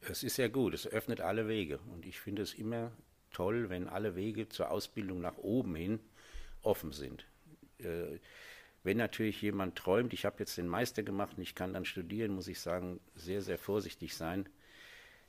Es 0.03 0.23
ist 0.23 0.37
sehr 0.37 0.50
gut, 0.50 0.73
es 0.73 0.87
öffnet 0.87 1.21
alle 1.21 1.49
Wege. 1.49 1.81
Und 1.93 2.07
ich 2.07 2.21
finde 2.21 2.43
es 2.43 2.55
immer 2.55 2.93
toll, 3.33 3.71
wenn 3.71 3.89
alle 3.89 4.15
Wege 4.15 4.49
zur 4.49 4.71
Ausbildung 4.71 5.21
nach 5.21 5.39
oben 5.39 5.75
hin 5.75 5.99
offen 6.62 6.93
sind. 6.93 7.27
Äh, 7.79 8.21
wenn 8.83 8.97
natürlich 8.97 9.43
jemand 9.43 9.77
träumt, 9.77 10.13
ich 10.13 10.25
habe 10.25 10.37
jetzt 10.39 10.57
den 10.57 10.69
Meister 10.69 11.03
gemacht 11.03 11.37
und 11.37 11.43
ich 11.43 11.55
kann 11.55 11.75
dann 11.75 11.85
studieren, 11.85 12.35
muss 12.35 12.49
ich 12.49 12.61
sagen, 12.61 13.01
sehr, 13.15 13.43
sehr 13.43 13.59
vorsichtig 13.59 14.17
sein, 14.17 14.49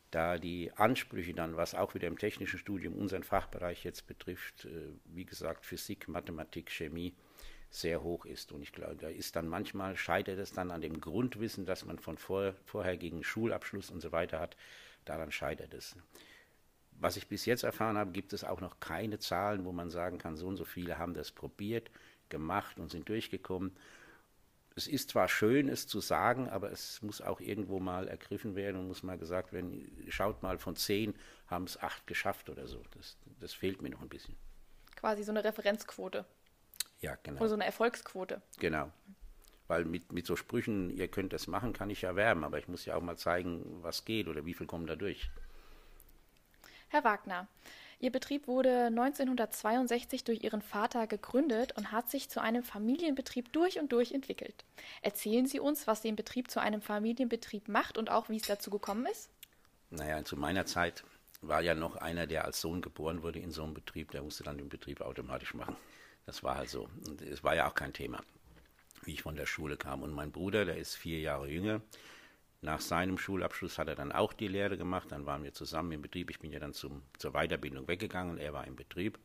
da 0.10 0.38
die 0.38 0.72
Ansprüche 0.76 1.34
dann, 1.34 1.58
was 1.58 1.76
auch 1.76 1.94
wieder 1.94 2.08
im 2.08 2.18
technischen 2.18 2.60
Studium 2.60 2.94
unseren 2.94 3.24
Fachbereich 3.24 3.84
jetzt 3.84 4.08
betrifft, 4.08 4.66
äh, 4.66 4.94
wie 5.06 5.26
gesagt, 5.26 5.66
Physik, 5.66 6.08
Mathematik, 6.08 6.70
Chemie, 6.70 7.14
sehr 7.70 8.04
hoch 8.04 8.26
ist. 8.26 8.52
Und 8.52 8.62
ich 8.62 8.74
glaube, 8.74 8.96
da 8.96 9.08
ist 9.08 9.36
dann 9.36 9.48
manchmal, 9.48 9.96
scheitert 9.96 10.40
es 10.40 10.52
dann 10.52 10.72
an 10.72 10.82
dem 10.82 11.00
Grundwissen, 11.00 11.66
das 11.66 11.86
man 11.86 12.00
von 12.00 12.18
vor, 12.18 12.54
vorhergehenden 12.66 13.24
Schulabschluss 13.24 13.90
und 13.90 14.02
so 14.02 14.12
weiter 14.12 14.40
hat, 14.40 14.58
daran 15.06 15.32
scheitert 15.32 15.74
es. 15.74 15.96
Was 17.00 17.18
ich 17.18 17.28
bis 17.28 17.46
jetzt 17.46 17.64
erfahren 17.64 17.98
habe, 17.98 18.12
gibt 18.12 18.34
es 18.34 18.44
auch 18.44 18.62
noch 18.62 18.80
keine 18.80 19.18
Zahlen, 19.20 19.66
wo 19.66 19.72
man 19.72 19.90
sagen 19.90 20.18
kann, 20.18 20.36
so 20.36 20.48
und 20.48 20.58
so 20.58 20.66
viele 20.66 20.98
haben 20.98 21.14
das 21.14 21.32
probiert 21.32 21.90
gemacht 22.32 22.80
und 22.80 22.90
sind 22.90 23.08
durchgekommen. 23.08 23.76
Es 24.76 24.88
ist 24.88 25.10
zwar 25.10 25.28
schön, 25.28 25.70
es 25.70 25.86
zu 25.86 26.00
sagen, 26.00 26.50
aber 26.50 26.72
es 26.72 27.02
muss 27.04 27.22
auch 27.22 27.40
irgendwo 27.42 27.80
mal 27.80 28.08
ergriffen 28.08 28.56
werden 28.56 28.78
und 28.80 28.88
muss 28.88 29.04
mal 29.04 29.18
gesagt 29.18 29.54
werden, 29.54 29.92
schaut 30.10 30.42
mal, 30.42 30.58
von 30.58 30.76
zehn 30.76 31.14
haben 31.48 31.66
es 31.66 31.78
acht 31.78 32.08
geschafft 32.08 32.50
oder 32.50 32.68
so. 32.68 32.82
Das, 32.92 33.18
das 33.40 33.54
fehlt 33.54 33.82
mir 33.82 33.90
noch 33.90 34.02
ein 34.02 34.10
bisschen. 34.10 34.36
Quasi 34.96 35.24
so 35.24 35.32
eine 35.32 35.44
Referenzquote. 35.44 36.26
Ja, 37.02 37.18
genau. 37.22 37.42
Oder 37.42 37.50
so 37.50 37.56
eine 37.56 37.66
Erfolgsquote. 37.66 38.42
Genau. 38.60 38.92
Weil 39.68 39.86
mit, 39.86 40.12
mit 40.12 40.26
so 40.26 40.36
Sprüchen, 40.36 40.90
ihr 40.90 41.08
könnt 41.08 41.34
das 41.34 41.48
machen, 41.48 41.74
kann 41.74 41.90
ich 41.90 42.02
ja 42.02 42.16
werben, 42.16 42.44
aber 42.44 42.58
ich 42.58 42.68
muss 42.68 42.86
ja 42.86 42.96
auch 42.96 43.02
mal 43.02 43.18
zeigen, 43.18 43.80
was 43.82 44.06
geht 44.06 44.28
oder 44.28 44.46
wie 44.46 44.54
viel 44.54 44.68
kommen 44.68 44.88
da 44.88 44.96
durch. 44.96 45.30
Herr 46.90 47.04
Wagner, 47.04 47.48
Ihr 48.02 48.12
Betrieb 48.12 48.48
wurde 48.48 48.88
1962 48.88 50.24
durch 50.24 50.44
Ihren 50.44 50.64
Vater 50.64 51.06
gegründet 51.06 51.78
und 51.78 51.92
hat 51.92 52.10
sich 52.10 52.30
zu 52.30 52.42
einem 52.42 52.64
Familienbetrieb 52.64 53.54
durch 53.54 53.80
und 53.80 53.92
durch 53.92 54.12
entwickelt. 54.12 54.66
Erzählen 55.04 55.46
Sie 55.46 55.60
uns, 55.60 55.86
was 55.86 56.02
den 56.02 56.16
Betrieb 56.16 56.50
zu 56.50 56.60
einem 56.60 56.82
Familienbetrieb 56.82 57.68
macht 57.68 58.00
und 58.00 58.10
auch, 58.10 58.28
wie 58.28 58.38
es 58.38 58.48
dazu 58.48 58.72
gekommen 58.72 59.06
ist? 59.06 59.30
Naja, 59.92 60.26
zu 60.26 60.36
meiner 60.36 60.66
Zeit 60.66 61.04
war 61.42 61.62
ja 61.62 61.76
noch 61.76 61.96
einer, 61.96 62.26
der 62.26 62.46
als 62.46 62.60
Sohn 62.60 62.82
geboren 62.82 63.22
wurde 63.22 63.38
in 63.38 63.52
so 63.52 63.64
einem 63.64 63.76
Betrieb, 63.76 64.10
der 64.10 64.24
musste 64.24 64.44
dann 64.44 64.58
den 64.58 64.70
Betrieb 64.70 65.02
automatisch 65.02 65.54
machen. 65.54 65.76
Das 66.26 66.42
war 66.42 66.58
halt 66.58 66.72
so. 66.72 66.90
Und 67.08 67.22
es 67.22 67.44
war 67.44 67.54
ja 67.54 67.70
auch 67.70 67.76
kein 67.76 67.94
Thema, 67.94 68.20
wie 69.04 69.14
ich 69.14 69.22
von 69.22 69.36
der 69.36 69.46
Schule 69.46 69.78
kam. 69.78 70.02
Und 70.02 70.12
mein 70.12 70.32
Bruder, 70.32 70.66
der 70.66 70.78
ist 70.78 70.96
vier 70.96 71.20
Jahre 71.20 71.48
jünger, 71.48 71.82
nach 72.62 72.80
seinem 72.80 73.18
Schulabschluss 73.18 73.80
hat 73.80 73.88
er 73.88 73.96
dann 73.96 74.12
auch 74.12 74.34
die 74.34 74.48
Lehre 74.48 74.78
gemacht. 74.78 75.12
Dann 75.12 75.26
waren 75.26 75.44
wir 75.44 75.54
zusammen 75.54 75.92
im 75.94 76.02
Betrieb. 76.04 76.30
Ich 76.30 76.40
bin 76.40 76.52
ja 76.52 76.60
dann 76.60 76.74
zum, 76.74 77.02
zur 77.18 77.32
Weiterbildung 77.32 77.88
weggegangen. 77.88 78.38
Er 78.38 78.54
war 78.54 78.68
im 78.68 78.76
Betrieb. 78.76 79.18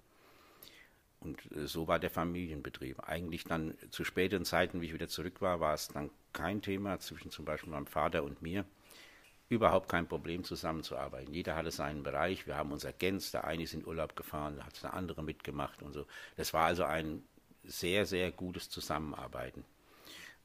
Und 1.20 1.40
äh, 1.52 1.66
so 1.66 1.86
war 1.86 1.98
der 1.98 2.10
Familienbetrieb. 2.10 3.00
Eigentlich 3.06 3.44
dann 3.44 3.74
zu 3.90 4.04
späteren 4.04 4.46
Zeiten, 4.46 4.80
wie 4.80 4.86
ich 4.86 4.94
wieder 4.94 5.08
zurück 5.08 5.42
war, 5.42 5.60
war 5.60 5.74
es 5.74 5.88
dann 5.88 6.10
kein 6.32 6.62
Thema 6.62 6.98
zwischen 6.98 7.30
zum 7.30 7.44
Beispiel 7.44 7.70
meinem 7.70 7.86
Vater 7.86 8.24
und 8.24 8.40
mir. 8.40 8.64
Überhaupt 9.48 9.88
kein 9.88 10.08
Problem 10.08 10.42
zusammenzuarbeiten. 10.42 11.32
Jeder 11.32 11.56
hatte 11.56 11.70
seinen 11.70 12.02
Bereich. 12.02 12.46
Wir 12.46 12.56
haben 12.56 12.72
uns 12.72 12.84
ergänzt. 12.84 13.34
Der 13.34 13.44
eine 13.44 13.62
ist 13.62 13.74
in 13.74 13.86
Urlaub 13.86 14.16
gefahren, 14.16 14.56
da 14.56 14.64
hat 14.64 14.82
der 14.82 14.94
andere 14.94 15.22
mitgemacht 15.22 15.82
und 15.82 15.92
so. 15.92 16.06
Das 16.36 16.52
war 16.52 16.64
also 16.64 16.84
ein 16.84 17.22
sehr, 17.64 18.06
sehr 18.06 18.32
gutes 18.32 18.70
Zusammenarbeiten. 18.70 19.64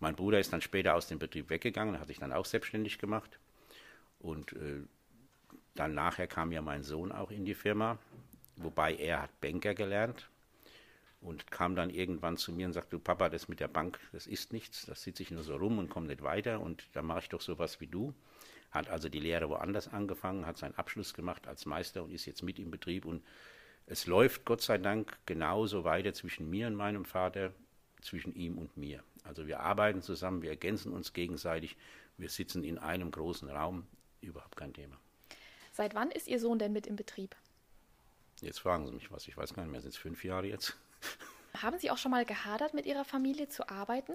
Mein 0.02 0.16
Bruder 0.16 0.40
ist 0.40 0.52
dann 0.52 0.62
später 0.62 0.96
aus 0.96 1.08
dem 1.08 1.20
Betrieb 1.20 1.52
weggegangen, 1.52 2.00
hat 2.00 2.08
sich 2.08 2.18
dann 2.18 2.34
auch 2.34 2.46
selbstständig 2.46 2.98
gemacht. 2.98 3.40
Und 4.20 4.52
äh, 4.54 4.82
dann 5.76 5.94
nachher 5.94 6.26
kam 6.26 6.52
ja 6.52 6.62
mein 6.64 6.84
Sohn 6.84 7.12
auch 7.12 7.30
in 7.30 7.46
die 7.46 7.54
Firma, 7.54 8.00
wobei 8.56 8.96
er 8.96 9.22
hat 9.22 9.42
Banker 9.42 9.76
gelernt 9.76 10.28
und 11.22 11.52
kam 11.52 11.76
dann 11.76 11.92
irgendwann 11.92 12.38
zu 12.38 12.52
mir 12.52 12.66
und 12.66 12.74
sagte, 12.74 12.90
du 12.90 13.00
Papa, 13.00 13.30
das 13.30 13.48
mit 13.48 13.60
der 13.60 13.68
Bank, 13.68 14.00
das 14.12 14.26
ist 14.26 14.54
nichts, 14.54 14.88
das 14.88 15.04
sitze 15.04 15.22
ich 15.22 15.30
nur 15.30 15.44
so 15.44 15.56
rum 15.56 15.78
und 15.78 15.90
komme 15.90 16.08
nicht 16.08 16.24
weiter 16.24 16.62
und 16.62 16.84
da 16.94 17.04
mache 17.04 17.20
ich 17.20 17.30
doch 17.30 17.42
sowas 17.42 17.80
wie 17.80 17.88
du. 17.88 18.14
Hat 18.72 18.90
also 18.90 19.08
die 19.08 19.20
Lehre 19.20 19.50
woanders 19.50 19.88
angefangen, 19.88 20.48
hat 20.48 20.58
seinen 20.58 20.76
Abschluss 20.76 21.14
gemacht 21.14 21.48
als 21.48 21.68
Meister 21.68 22.04
und 22.04 22.12
ist 22.12 22.26
jetzt 22.26 22.42
mit 22.42 22.58
im 22.58 22.72
Betrieb 22.72 23.06
und 23.06 23.24
es 23.86 24.08
läuft 24.08 24.46
Gott 24.46 24.62
sei 24.62 24.80
Dank 24.80 25.16
genauso 25.28 25.84
weiter 25.84 26.14
zwischen 26.14 26.50
mir 26.50 26.66
und 26.66 26.76
meinem 26.76 27.06
Vater, 27.06 27.54
zwischen 28.02 28.34
ihm 28.34 28.58
und 28.58 28.76
mir. 28.78 29.04
Also 29.24 29.48
wir 29.48 29.60
arbeiten 29.60 30.02
zusammen, 30.02 30.42
wir 30.42 30.50
ergänzen 30.50 30.94
uns 30.94 31.14
gegenseitig, 31.14 31.78
wir 32.18 32.30
sitzen 32.30 32.64
in 32.64 32.78
einem 32.78 33.12
großen 33.12 33.50
Raum, 33.50 33.86
überhaupt 34.22 34.56
kein 34.56 34.74
Thema. 34.74 34.98
Seit 35.72 35.96
wann 35.96 36.12
ist 36.12 36.28
Ihr 36.28 36.40
Sohn 36.40 36.60
denn 36.60 36.74
mit 36.74 36.88
im 36.88 36.96
Betrieb? 36.96 37.36
Jetzt 38.42 38.60
fragen 38.60 38.86
Sie 38.86 38.92
mich 38.92 39.12
was, 39.12 39.28
ich 39.28 39.38
weiß 39.38 39.54
gar 39.54 39.64
nicht 39.64 39.72
mehr, 39.72 39.82
sind 39.82 39.92
es 39.92 39.98
fünf 39.98 40.24
Jahre 40.24 40.48
jetzt? 40.48 40.78
Haben 41.62 41.78
Sie 41.80 41.92
auch 41.92 41.98
schon 41.98 42.12
mal 42.12 42.26
gehadert, 42.26 42.74
mit 42.74 42.86
Ihrer 42.86 43.06
Familie 43.06 43.50
zu 43.50 43.70
arbeiten? 43.70 44.14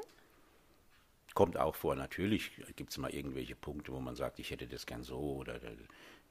Kommt 1.35 1.59
auch 1.59 1.75
vor, 1.75 1.95
natürlich 1.95 2.51
gibt 2.77 2.91
es 2.91 2.99
mal 2.99 3.11
irgendwelche 3.11 3.55
Punkte, 3.55 3.93
wo 3.93 4.01
man 4.01 4.17
sagt, 4.17 4.39
ich 4.39 4.51
hätte 4.51 4.67
das 4.67 4.87
gern 4.87 5.05
so 5.05 5.19
oder 5.19 5.59
der, 5.59 5.73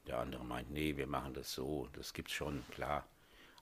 der 0.06 0.18
andere 0.18 0.44
meint, 0.44 0.70
nee, 0.70 0.96
wir 0.96 1.06
machen 1.06 1.32
das 1.32 1.52
so. 1.52 1.88
Das 1.92 2.12
gibt 2.12 2.28
es 2.28 2.34
schon, 2.34 2.64
klar. 2.70 3.06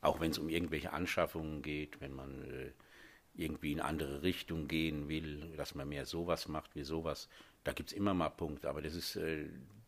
Auch 0.01 0.21
wenn 0.21 0.31
es 0.31 0.39
um 0.39 0.49
irgendwelche 0.49 0.93
Anschaffungen 0.93 1.63
geht, 1.63 2.01
wenn 2.01 2.15
man 2.15 2.45
äh, 2.45 2.73
irgendwie 3.35 3.73
in 3.73 3.81
andere 3.81 4.23
Richtung 4.23 4.69
gehen 4.69 5.09
will, 5.09 5.53
dass 5.57 5.75
man 5.75 5.89
mehr 5.89 6.07
sowas 6.07 6.49
macht 6.49 6.75
wie 6.75 6.85
sowas. 6.85 7.29
Da 7.65 7.73
gibt 7.73 7.91
es 7.91 7.97
immer 7.97 8.15
mal 8.15 8.29
Punkte, 8.29 8.69
aber 8.69 8.83
das 8.83 8.95
ist, 8.95 9.17
äh, 9.17 9.47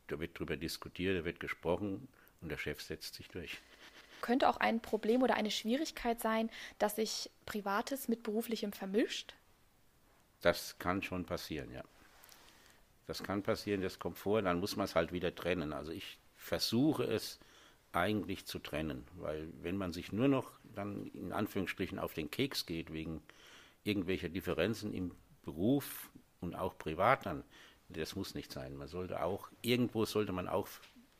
da 0.08 0.18
wird 0.18 0.38
drüber 0.38 0.56
diskutiert, 0.56 1.20
da 1.20 1.24
wird 1.24 1.40
gesprochen 1.40 2.08
und 2.40 2.48
der 2.48 2.58
Chef 2.58 2.82
setzt 2.82 3.14
sich 3.14 3.28
durch. 3.28 3.58
Könnte 4.22 4.48
auch 4.48 4.56
ein 4.56 4.80
Problem 4.80 5.22
oder 5.22 5.34
eine 5.34 5.50
Schwierigkeit 5.50 6.20
sein, 6.20 6.50
dass 6.78 6.96
sich 6.96 7.30
Privates 7.44 8.08
mit 8.08 8.22
Beruflichem 8.22 8.72
vermischt? 8.72 9.34
Das 10.40 10.78
kann 10.78 11.02
schon 11.02 11.24
passieren, 11.24 11.70
ja. 11.72 11.82
Das 13.06 13.22
kann 13.22 13.42
passieren, 13.42 13.82
das 13.82 13.98
kommt 13.98 14.18
vor, 14.18 14.42
dann 14.42 14.58
muss 14.58 14.74
man 14.74 14.84
es 14.84 14.96
halt 14.96 15.12
wieder 15.12 15.34
trennen. 15.34 15.72
Also 15.72 15.92
ich 15.92 16.18
versuche 16.36 17.04
es 17.04 17.38
eigentlich 17.96 18.44
zu 18.44 18.58
trennen, 18.58 19.04
weil 19.14 19.48
wenn 19.62 19.76
man 19.76 19.92
sich 19.92 20.12
nur 20.12 20.28
noch 20.28 20.52
dann 20.74 21.06
in 21.06 21.32
Anführungsstrichen 21.32 21.98
auf 21.98 22.12
den 22.12 22.30
Keks 22.30 22.66
geht 22.66 22.92
wegen 22.92 23.22
irgendwelcher 23.84 24.28
Differenzen 24.28 24.92
im 24.92 25.12
Beruf 25.42 26.10
und 26.40 26.54
auch 26.54 26.76
privat 26.76 27.24
dann, 27.24 27.42
das 27.88 28.14
muss 28.14 28.34
nicht 28.34 28.52
sein. 28.52 28.76
Man 28.76 28.88
sollte 28.88 29.22
auch, 29.22 29.48
irgendwo 29.62 30.04
sollte 30.04 30.32
man 30.32 30.48
auch 30.48 30.68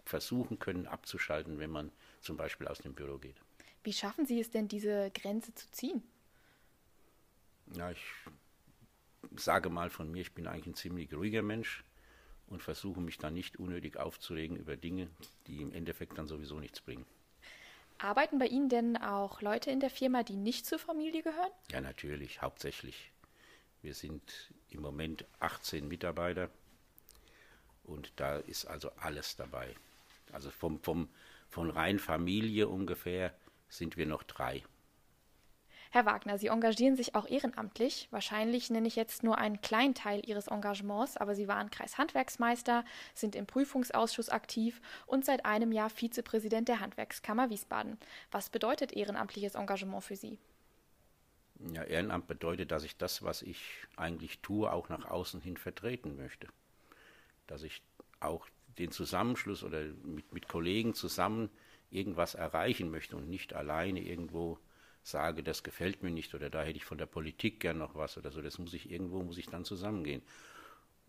versuchen 0.05 0.59
können 0.59 0.87
abzuschalten, 0.87 1.59
wenn 1.59 1.71
man 1.71 1.91
zum 2.21 2.37
Beispiel 2.37 2.69
aus 2.69 2.79
dem 2.79 2.95
Büro 2.95 3.19
geht. 3.19 3.37
Wie 3.83 3.93
schaffen 3.93 4.27
Sie 4.27 4.41
es 4.41 4.51
denn, 4.51 4.69
diese 4.69 5.11
Grenze 5.13 5.55
zu 5.55 5.71
ziehen? 5.71 6.03
Ja, 7.75 7.91
ich 7.91 8.03
sage 9.37 9.71
mal 9.71 9.91
von 9.91 10.11
mir, 10.11 10.23
ich 10.23 10.35
bin 10.35 10.47
eigentlich 10.47 10.67
ein 10.67 10.75
ziemlich 10.75 11.13
ruhiger 11.15 11.43
Mensch 11.43 11.85
und 12.49 12.63
versuche 12.63 13.01
mich 13.01 13.19
dann 13.19 13.35
nicht 13.35 13.59
unnötig 13.59 13.97
aufzuregen 13.97 14.57
über 14.57 14.77
Dinge, 14.77 15.09
die 15.47 15.63
im 15.63 15.73
Endeffekt 15.73 16.19
dann 16.19 16.29
sowieso 16.29 16.59
nichts 16.61 16.81
bringen. 16.81 17.07
Arbeiten 17.99 18.39
bei 18.39 18.47
Ihnen 18.47 18.69
denn 18.69 18.97
auch 18.97 19.41
Leute 19.41 19.71
in 19.71 19.81
der 19.81 19.91
Firma, 19.91 20.23
die 20.23 20.37
nicht 20.37 20.67
zur 20.67 20.79
Familie 20.79 21.23
gehören? 21.23 21.51
Ja, 21.73 21.81
natürlich, 21.81 22.43
hauptsächlich. 22.43 23.11
Wir 23.83 23.95
sind 23.95 24.53
im 24.71 24.83
Moment 24.83 25.25
18 25.41 25.89
Mitarbeiter 25.89 26.51
und 27.85 28.13
da 28.17 28.37
ist 28.37 28.67
also 28.67 28.91
alles 28.97 29.37
dabei. 29.37 29.75
Also 30.33 30.51
vom, 30.51 30.81
vom, 30.81 31.09
von 31.49 31.71
rein 31.71 31.99
Familie 31.99 32.69
ungefähr 32.69 33.33
sind 33.69 33.97
wir 33.97 34.07
noch 34.07 34.25
drei. 34.25 34.63
Herr 35.91 36.07
Wagner, 36.07 36.39
Sie 36.39 36.49
engagieren 36.49 36.97
sich 36.97 37.15
auch 37.15 37.29
ehrenamtlich. 37.29 38.09
Wahrscheinlich 38.11 38.71
nenne 38.71 38.89
ich 38.89 38.97
jetzt 38.97 39.23
nur 39.23 39.39
einen 39.39 39.61
kleinen 39.61 39.95
Teil 39.95 40.23
Ihres 40.27 40.49
Engagements, 40.49 41.17
aber 41.17 41.35
Sie 41.35 41.49
waren 41.49 41.71
Kreishandwerksmeister, 41.71 42.85
sind 43.15 43.37
im 43.37 43.47
Prüfungsausschuss 43.47 44.29
aktiv 44.29 44.81
und 45.07 45.25
seit 45.25 45.45
einem 45.45 45.73
Jahr 45.73 45.91
Vizepräsident 45.91 46.69
der 46.69 46.81
Handwerkskammer 46.81 47.51
Wiesbaden. 47.51 47.99
Was 48.31 48.51
bedeutet 48.51 48.93
ehrenamtliches 48.93 49.55
Engagement 49.55 50.05
für 50.05 50.17
Sie? 50.17 50.39
Ja, 51.73 51.83
Ehrenamt 51.85 52.27
bedeutet, 52.27 52.71
dass 52.71 52.85
ich 52.85 52.97
das, 52.97 53.23
was 53.23 53.43
ich 53.43 53.63
eigentlich 53.97 54.41
tue, 54.41 54.71
auch 54.71 54.89
nach 54.89 55.07
außen 55.07 55.41
hin 55.41 55.57
vertreten 55.57 56.17
möchte. 56.17 56.49
Dass 57.47 57.63
ich 57.63 57.83
auch 58.21 58.47
den 58.79 58.91
Zusammenschluss 58.91 59.65
oder 59.65 59.83
mit, 60.05 60.33
mit 60.33 60.49
Kollegen 60.49 60.95
zusammen 60.95 61.49
irgendwas 61.91 62.35
erreichen 62.35 62.91
möchte 62.91 63.17
und 63.17 63.31
nicht 63.31 63.55
alleine 63.55 64.01
irgendwo 64.01 64.59
sage, 65.07 65.43
das 65.43 65.63
gefällt 65.63 66.03
mir 66.03 66.11
nicht 66.11 66.35
oder 66.35 66.51
da 66.51 66.63
hätte 66.63 66.77
ich 66.77 66.85
von 66.85 66.99
der 66.99 67.07
Politik 67.07 67.61
gern 67.61 67.79
noch 67.79 67.95
was 67.95 68.19
oder 68.19 68.31
so, 68.31 68.43
das 68.43 68.59
muss 68.59 68.75
ich 68.75 68.91
irgendwo, 68.91 69.23
muss 69.23 69.39
ich 69.39 69.47
dann 69.47 69.65
zusammengehen. 69.65 70.23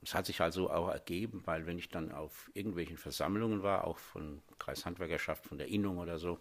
Es 0.04 0.14
hat 0.14 0.28
sich 0.28 0.42
also 0.42 0.70
auch 0.70 0.90
ergeben, 0.90 1.42
weil 1.46 1.66
wenn 1.66 1.80
ich 1.80 1.90
dann 1.90 2.12
auf 2.12 2.52
irgendwelchen 2.54 2.98
Versammlungen 2.98 3.64
war, 3.64 3.86
auch 3.86 3.98
von 3.98 4.42
Kreishandwerkerschaft, 4.60 5.46
von 5.46 5.58
der 5.58 5.68
Innung 5.68 5.98
oder 5.98 6.20
so, 6.20 6.40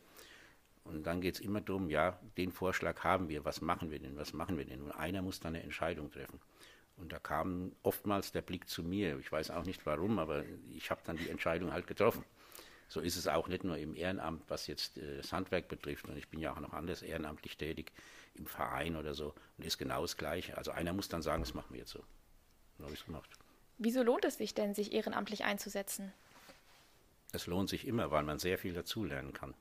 und 0.85 1.05
dann 1.05 1.21
geht 1.21 1.35
es 1.35 1.41
immer 1.41 1.61
darum, 1.61 1.91
ja, 1.91 2.19
den 2.37 2.53
Vorschlag 2.53 3.03
haben 3.03 3.29
wir, 3.29 3.45
was 3.45 3.61
machen 3.61 3.91
wir 3.91 3.99
denn, 3.99 4.17
was 4.17 4.33
machen 4.33 4.57
wir 4.57 4.65
denn? 4.65 4.83
Und 4.83 4.93
einer 4.93 5.21
muss 5.23 5.41
dann 5.41 5.55
eine 5.55 5.65
Entscheidung 5.65 6.13
treffen. 6.13 6.39
Und 6.97 7.13
da 7.13 7.19
kam 7.19 7.73
oftmals 7.83 8.33
der 8.33 8.43
Blick 8.43 8.69
zu 8.69 8.83
mir. 8.83 9.19
Ich 9.19 9.31
weiß 9.31 9.51
auch 9.51 9.65
nicht 9.65 9.85
warum, 9.85 10.19
aber 10.19 10.45
ich 10.75 10.91
habe 10.91 11.01
dann 11.05 11.17
die 11.17 11.29
Entscheidung 11.29 11.73
halt 11.73 11.87
getroffen. 11.87 12.25
So 12.89 13.01
ist 13.01 13.17
es 13.17 13.27
auch 13.27 13.49
nicht 13.49 13.65
nur 13.65 13.77
im 13.79 13.95
Ehrenamt, 13.95 14.43
was 14.49 14.67
jetzt 14.67 14.99
äh, 14.99 15.17
das 15.17 15.33
Handwerk 15.33 15.69
betrifft. 15.69 16.09
Und 16.09 16.17
ich 16.17 16.29
bin 16.29 16.41
ja 16.41 16.53
auch 16.53 16.61
noch 16.61 16.73
anders 16.73 17.03
ehrenamtlich 17.03 17.57
tätig 17.57 17.93
im 18.35 18.47
Verein 18.47 18.97
oder 18.97 19.15
so. 19.15 19.35
Und 19.59 19.65
ist 19.65 19.79
genau 19.79 20.03
das 20.03 20.17
Gleiche. 20.17 20.57
Also 20.57 20.71
einer 20.71 20.93
muss 20.93 21.09
dann 21.09 21.23
sagen, 21.23 21.43
das 21.43 21.55
machen 21.55 21.69
wir 21.71 21.81
jetzt 21.81 21.91
so. 21.91 22.03
Dann 22.79 22.87
habe 22.87 22.95
ich 22.95 23.01
es 23.01 23.07
gemacht. 23.07 23.31
Wieso 23.79 24.03
lohnt 24.03 24.25
es 24.25 24.37
sich 24.37 24.55
denn, 24.55 24.75
sich 24.75 24.93
ehrenamtlich 24.93 25.45
einzusetzen? 25.45 26.13
Es 27.33 27.47
lohnt 27.47 27.69
sich 27.69 27.87
immer, 27.87 28.11
weil 28.11 28.23
man 28.23 28.39
sehr 28.39 28.57
viel 28.57 28.73
dazulernen 28.73 29.33
kann. 29.33 29.55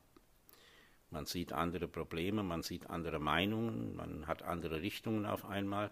Man 1.10 1.26
sieht 1.26 1.54
andere 1.54 1.88
Probleme, 1.88 2.44
man 2.44 2.62
sieht 2.62 2.90
andere 2.90 3.20
Meinungen, 3.20 3.96
man 3.96 4.28
hat 4.28 4.44
andere 4.44 4.82
Richtungen 4.82 5.26
auf 5.26 5.46
einmal 5.46 5.92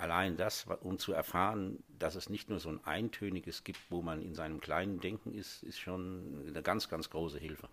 allein 0.00 0.36
das, 0.36 0.66
um 0.80 0.98
zu 0.98 1.12
erfahren, 1.12 1.82
dass 1.98 2.14
es 2.14 2.28
nicht 2.28 2.48
nur 2.48 2.58
so 2.58 2.70
ein 2.70 2.84
eintöniges 2.84 3.64
gibt, 3.64 3.78
wo 3.90 4.02
man 4.02 4.22
in 4.22 4.34
seinem 4.34 4.60
kleinen 4.60 5.00
Denken 5.00 5.32
ist, 5.32 5.62
ist 5.62 5.78
schon 5.78 6.44
eine 6.48 6.62
ganz, 6.62 6.88
ganz 6.88 7.10
große 7.10 7.38
Hilfe. 7.38 7.68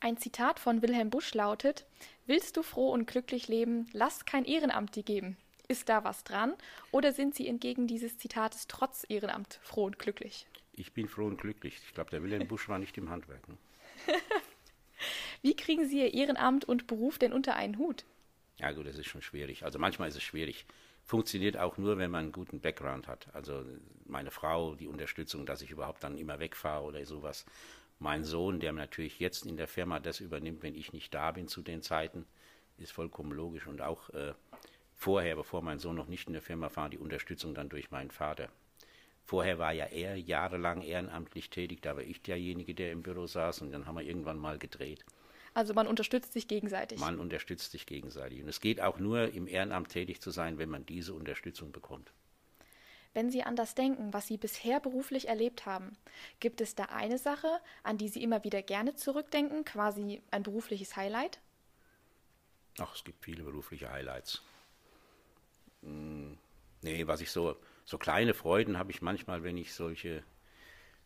Ein 0.00 0.16
Zitat 0.16 0.58
von 0.58 0.82
Wilhelm 0.82 1.10
Busch 1.10 1.32
lautet: 1.34 1.86
Willst 2.26 2.56
du 2.56 2.62
froh 2.62 2.90
und 2.90 3.06
glücklich 3.06 3.46
leben, 3.48 3.86
lass 3.92 4.24
kein 4.24 4.44
Ehrenamt 4.44 4.96
dir 4.96 5.04
geben. 5.04 5.36
Ist 5.68 5.88
da 5.88 6.02
was 6.02 6.24
dran? 6.24 6.54
Oder 6.90 7.12
sind 7.12 7.34
Sie 7.34 7.46
entgegen 7.46 7.86
dieses 7.86 8.18
Zitates 8.18 8.66
trotz 8.66 9.06
Ehrenamt 9.08 9.60
froh 9.62 9.84
und 9.84 9.98
glücklich? 9.98 10.46
Ich 10.72 10.92
bin 10.92 11.08
froh 11.08 11.26
und 11.26 11.40
glücklich. 11.40 11.78
Ich 11.86 11.94
glaube, 11.94 12.10
der 12.10 12.22
Wilhelm 12.22 12.48
Busch 12.48 12.68
war 12.68 12.78
nicht 12.78 12.98
im 12.98 13.10
Handwerk. 13.10 13.48
Ne? 13.48 13.56
Wie 15.42 15.54
kriegen 15.54 15.86
Sie 15.86 16.00
Ihr 16.00 16.12
Ehrenamt 16.12 16.64
und 16.64 16.86
Beruf 16.88 17.18
denn 17.18 17.32
unter 17.32 17.54
einen 17.54 17.78
Hut? 17.78 18.04
Ja 18.58 18.72
gut, 18.72 18.86
das 18.86 18.98
ist 18.98 19.06
schon 19.06 19.22
schwierig. 19.22 19.64
Also 19.64 19.78
manchmal 19.78 20.08
ist 20.08 20.16
es 20.16 20.22
schwierig. 20.22 20.66
Funktioniert 21.04 21.56
auch 21.56 21.78
nur, 21.78 21.98
wenn 21.98 22.10
man 22.10 22.24
einen 22.24 22.32
guten 22.32 22.60
Background 22.60 23.08
hat. 23.08 23.28
Also 23.34 23.64
meine 24.06 24.30
Frau, 24.30 24.74
die 24.74 24.86
Unterstützung, 24.86 25.46
dass 25.46 25.62
ich 25.62 25.70
überhaupt 25.70 26.04
dann 26.04 26.16
immer 26.16 26.38
wegfahre 26.38 26.84
oder 26.84 27.04
sowas. 27.04 27.44
Mein 27.98 28.24
Sohn, 28.24 28.60
der 28.60 28.72
natürlich 28.72 29.18
jetzt 29.18 29.46
in 29.46 29.56
der 29.56 29.68
Firma 29.68 30.00
das 30.00 30.20
übernimmt, 30.20 30.62
wenn 30.62 30.74
ich 30.74 30.92
nicht 30.92 31.12
da 31.14 31.30
bin 31.32 31.48
zu 31.48 31.62
den 31.62 31.82
Zeiten, 31.82 32.26
ist 32.78 32.92
vollkommen 32.92 33.32
logisch. 33.32 33.66
Und 33.66 33.80
auch 33.80 34.10
äh, 34.10 34.34
vorher, 34.96 35.36
bevor 35.36 35.62
mein 35.62 35.78
Sohn 35.78 35.96
noch 35.96 36.08
nicht 36.08 36.26
in 36.26 36.32
der 36.32 36.42
Firma 36.42 36.70
war, 36.74 36.88
die 36.88 36.98
Unterstützung 36.98 37.54
dann 37.54 37.68
durch 37.68 37.90
meinen 37.90 38.10
Vater. 38.10 38.48
Vorher 39.24 39.58
war 39.58 39.72
ja 39.72 39.86
er 39.86 40.16
jahrelang 40.16 40.82
ehrenamtlich 40.82 41.48
tätig, 41.48 41.80
da 41.80 41.96
war 41.96 42.02
ich 42.02 42.22
derjenige, 42.22 42.74
der 42.74 42.92
im 42.92 43.02
Büro 43.02 43.26
saß 43.26 43.62
und 43.62 43.72
dann 43.72 43.86
haben 43.86 43.96
wir 43.96 44.02
irgendwann 44.02 44.38
mal 44.38 44.58
gedreht. 44.58 45.04
Also 45.54 45.74
man 45.74 45.86
unterstützt 45.86 46.32
sich 46.32 46.48
gegenseitig. 46.48 46.98
Man 46.98 47.18
unterstützt 47.18 47.72
sich 47.72 47.86
gegenseitig. 47.86 48.42
Und 48.42 48.48
es 48.48 48.60
geht 48.60 48.80
auch 48.80 48.98
nur, 48.98 49.32
im 49.32 49.46
Ehrenamt 49.46 49.90
tätig 49.90 50.20
zu 50.20 50.30
sein, 50.30 50.58
wenn 50.58 50.70
man 50.70 50.86
diese 50.86 51.12
Unterstützung 51.12 51.72
bekommt. 51.72 52.12
Wenn 53.14 53.30
Sie 53.30 53.42
an 53.42 53.56
das 53.56 53.74
denken, 53.74 54.14
was 54.14 54.26
Sie 54.26 54.38
bisher 54.38 54.80
beruflich 54.80 55.28
erlebt 55.28 55.66
haben, 55.66 55.92
gibt 56.40 56.62
es 56.62 56.74
da 56.74 56.84
eine 56.84 57.18
Sache, 57.18 57.60
an 57.82 57.98
die 57.98 58.08
Sie 58.08 58.22
immer 58.22 58.42
wieder 58.44 58.62
gerne 58.62 58.94
zurückdenken, 58.94 59.66
quasi 59.66 60.22
ein 60.30 60.42
berufliches 60.42 60.96
Highlight? 60.96 61.38
Ach, 62.78 62.94
es 62.94 63.04
gibt 63.04 63.22
viele 63.22 63.42
berufliche 63.42 63.90
Highlights. 63.90 64.42
Hm, 65.82 66.38
nee, 66.80 67.06
was 67.06 67.20
ich 67.20 67.30
so, 67.30 67.56
so 67.84 67.98
kleine 67.98 68.32
Freuden 68.32 68.78
habe 68.78 68.90
ich 68.90 69.02
manchmal, 69.02 69.42
wenn 69.42 69.58
ich 69.58 69.74
solche 69.74 70.24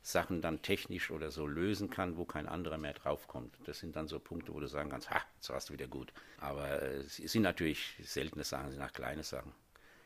Sachen 0.06 0.40
dann 0.40 0.62
technisch 0.62 1.10
oder 1.10 1.32
so 1.32 1.48
lösen 1.48 1.90
kann, 1.90 2.16
wo 2.16 2.24
kein 2.24 2.46
anderer 2.46 2.78
mehr 2.78 2.94
draufkommt. 2.94 3.58
Das 3.64 3.80
sind 3.80 3.96
dann 3.96 4.06
so 4.06 4.20
Punkte, 4.20 4.54
wo 4.54 4.60
du 4.60 4.68
sagen 4.68 4.88
kannst, 4.88 5.10
ha, 5.10 5.20
jetzt 5.34 5.50
warst 5.50 5.68
du 5.68 5.72
wieder 5.72 5.88
gut. 5.88 6.12
Aber 6.38 6.80
äh, 6.80 6.98
es 6.98 7.16
sind 7.16 7.42
natürlich 7.42 7.96
seltene 8.04 8.44
Sachen, 8.44 8.70
sind 8.70 8.80
auch 8.80 8.92
kleine 8.92 9.24
Sachen. 9.24 9.52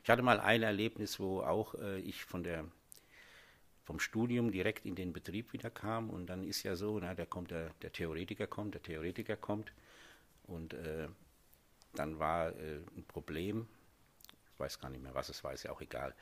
Ich 0.03 0.09
hatte 0.09 0.23
mal 0.23 0.41
ein 0.41 0.63
Erlebnis, 0.63 1.21
wo 1.21 1.43
auch 1.43 1.75
äh, 1.75 1.99
ich 1.99 2.25
von 2.25 2.43
der 2.43 2.65
vom 3.85 4.01
Studium 4.01 4.53
direkt 4.53 4.87
in 4.87 4.95
den 4.95 5.13
Betrieb 5.13 5.53
wieder 5.53 5.69
kam 5.69 6.09
und 6.09 6.29
dann 6.29 6.45
ist 6.45 6.63
ja 6.63 6.77
so, 6.77 6.99
na, 6.99 7.15
da 7.15 7.27
kommt 7.27 7.51
der, 7.51 7.71
der 7.83 7.93
Theoretiker 7.93 8.47
kommt, 8.47 8.75
der 8.75 8.83
Theoretiker 8.83 9.37
kommt 9.37 9.73
und 10.45 10.73
äh, 10.73 11.09
dann 11.95 12.19
war 12.19 12.57
äh, 12.57 12.81
ein 12.97 13.05
Problem, 13.07 13.67
ich 14.55 14.61
weiß 14.61 14.79
gar 14.79 14.89
nicht 14.89 15.03
mehr, 15.03 15.15
was 15.15 15.29
es 15.29 15.45
war, 15.45 15.53
ist 15.53 15.65
ja 15.65 15.73
auch 15.73 15.81
egal. 15.83 16.15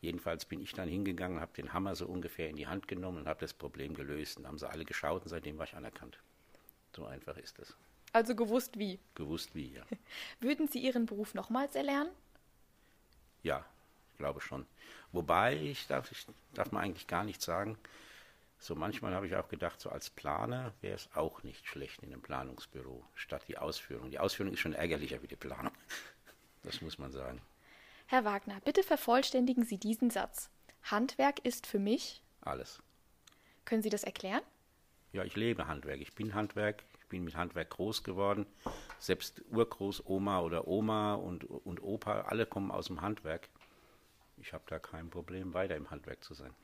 Jedenfalls 0.00 0.44
bin 0.44 0.60
ich 0.60 0.72
dann 0.72 0.88
hingegangen, 0.88 1.40
habe 1.40 1.52
den 1.54 1.72
Hammer 1.72 1.96
so 1.96 2.06
ungefähr 2.06 2.48
in 2.48 2.56
die 2.56 2.68
Hand 2.68 2.86
genommen 2.86 3.18
und 3.18 3.28
habe 3.28 3.40
das 3.40 3.52
Problem 3.52 3.94
gelöst. 3.94 4.38
Und 4.38 4.46
haben 4.46 4.58
sie 4.58 4.68
alle 4.68 4.84
geschaut 4.84 5.22
und 5.22 5.28
seitdem 5.28 5.58
war 5.58 5.66
ich 5.66 5.74
anerkannt. 5.74 6.18
So 6.94 7.04
einfach 7.06 7.36
ist 7.36 7.58
es. 7.58 7.76
Also 8.12 8.34
gewusst 8.34 8.78
wie? 8.78 8.98
Gewusst 9.14 9.54
wie, 9.54 9.74
ja. 9.74 9.82
Würden 10.40 10.68
Sie 10.68 10.78
Ihren 10.78 11.06
Beruf 11.06 11.34
nochmals 11.34 11.74
erlernen? 11.74 12.10
Ja, 13.42 13.64
ich 14.12 14.18
glaube 14.18 14.40
schon. 14.40 14.66
Wobei, 15.12 15.56
ich 15.56 15.86
darf, 15.86 16.10
ich 16.10 16.26
darf 16.54 16.72
man 16.72 16.84
eigentlich 16.84 17.06
gar 17.06 17.24
nicht 17.24 17.42
sagen, 17.42 17.78
so 18.60 18.74
manchmal 18.74 19.14
habe 19.14 19.26
ich 19.26 19.36
auch 19.36 19.48
gedacht, 19.48 19.80
so 19.80 19.90
als 19.90 20.10
Planer 20.10 20.72
wäre 20.80 20.96
es 20.96 21.08
auch 21.14 21.42
nicht 21.42 21.66
schlecht 21.66 22.02
in 22.02 22.12
einem 22.12 22.22
Planungsbüro, 22.22 23.04
statt 23.14 23.44
die 23.46 23.58
Ausführung. 23.58 24.10
Die 24.10 24.18
Ausführung 24.18 24.52
ist 24.52 24.60
schon 24.60 24.72
ärgerlicher 24.72 25.22
wie 25.22 25.28
die 25.28 25.36
Planung. 25.36 25.72
Das 26.64 26.82
muss 26.82 26.98
man 26.98 27.12
sagen. 27.12 27.40
Herr 28.10 28.24
Wagner, 28.24 28.58
bitte 28.64 28.82
vervollständigen 28.82 29.66
Sie 29.66 29.76
diesen 29.76 30.08
Satz. 30.08 30.48
Handwerk 30.82 31.40
ist 31.44 31.66
für 31.66 31.78
mich 31.78 32.22
alles. 32.40 32.82
Können 33.66 33.82
Sie 33.82 33.90
das 33.90 34.02
erklären? 34.02 34.40
Ja, 35.12 35.24
ich 35.24 35.36
lebe 35.36 35.68
Handwerk. 35.68 36.00
Ich 36.00 36.14
bin 36.14 36.34
Handwerk. 36.34 36.84
Ich 37.00 37.06
bin 37.08 37.24
mit 37.24 37.36
Handwerk 37.36 37.68
groß 37.68 38.04
geworden. 38.04 38.46
Selbst 38.98 39.42
Urgroßoma 39.50 40.40
oder 40.40 40.66
Oma 40.66 41.16
und, 41.16 41.44
und 41.44 41.82
Opa, 41.82 42.22
alle 42.22 42.46
kommen 42.46 42.70
aus 42.70 42.86
dem 42.86 43.02
Handwerk. 43.02 43.50
Ich 44.38 44.54
habe 44.54 44.64
da 44.68 44.78
kein 44.78 45.10
Problem, 45.10 45.52
weiter 45.52 45.76
im 45.76 45.90
Handwerk 45.90 46.24
zu 46.24 46.32
sein. 46.32 46.54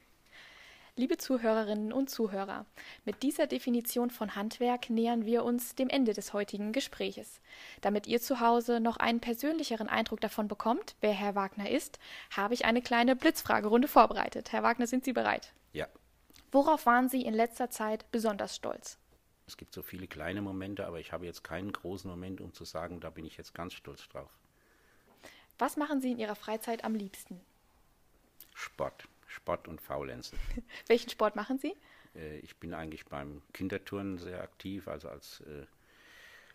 Liebe 0.97 1.17
Zuhörerinnen 1.17 1.93
und 1.93 2.09
Zuhörer, 2.09 2.67
mit 3.05 3.25
dieser 3.25 3.49
Definition 3.49 4.11
von 4.11 4.37
Handwerk 4.37 4.91
nähern 4.91 5.27
wir 5.27 5.43
uns 5.43 5.75
dem 5.75 5.89
Ende 5.89 6.13
des 6.13 6.33
heutigen 6.33 6.71
Gespräches. 6.71 7.41
Damit 7.81 8.07
ihr 8.07 8.21
zu 8.21 8.39
Hause 8.39 8.79
noch 8.79 8.99
einen 8.99 9.19
persönlicheren 9.19 9.89
Eindruck 9.89 10.21
davon 10.21 10.47
bekommt, 10.47 10.95
wer 11.01 11.11
Herr 11.11 11.35
Wagner 11.35 11.69
ist, 11.69 11.99
habe 12.31 12.55
ich 12.55 12.65
eine 12.65 12.81
kleine 12.81 13.17
Blitzfragerunde 13.17 13.89
vorbereitet. 13.89 14.53
Herr 14.53 14.63
Wagner, 14.63 14.87
sind 14.87 15.05
Sie 15.05 15.13
bereit? 15.13 15.53
Ja. 15.73 15.89
Worauf 16.53 16.87
waren 16.87 17.09
Sie 17.09 17.23
in 17.23 17.35
letzter 17.35 17.71
Zeit 17.71 18.09
besonders 18.13 18.55
stolz? 18.55 18.97
Es 19.49 19.57
gibt 19.57 19.75
so 19.75 19.83
viele 19.83 20.07
kleine 20.07 20.43
Momente, 20.43 20.87
aber 20.87 21.01
ich 21.01 21.11
habe 21.11 21.27
jetzt 21.27 21.43
keinen 21.43 21.73
großen 21.73 22.09
Moment, 22.09 22.41
um 22.41 22.53
zu 22.53 22.65
sagen, 22.65 23.01
da 23.01 23.11
bin 23.11 23.25
ich 23.25 23.37
jetzt 23.37 23.53
ganz 23.53 23.73
stolz 23.73 24.09
drauf. 24.11 24.31
Was 25.59 25.77
machen 25.77 26.01
Sie 26.01 26.13
in 26.13 26.21
Ihrer 26.21 26.37
Freizeit 26.37 26.85
am 26.85 26.95
liebsten? 26.95 27.41
Sport. 28.55 29.09
Sport 29.35 29.69
und 29.69 29.81
Faulenzen. 29.81 30.39
Welchen 30.87 31.11
Sport 31.11 31.37
machen 31.37 31.59
Sie? 31.59 31.75
Äh, 32.15 32.39
ich 32.39 32.57
bin 32.57 32.73
eigentlich 32.75 33.05
beim 33.07 33.43
Kinderturnen 33.53 34.19
sehr 34.19 34.43
aktiv, 34.43 34.89
also 34.89 35.09
als 35.09 35.41
äh, 35.41 35.67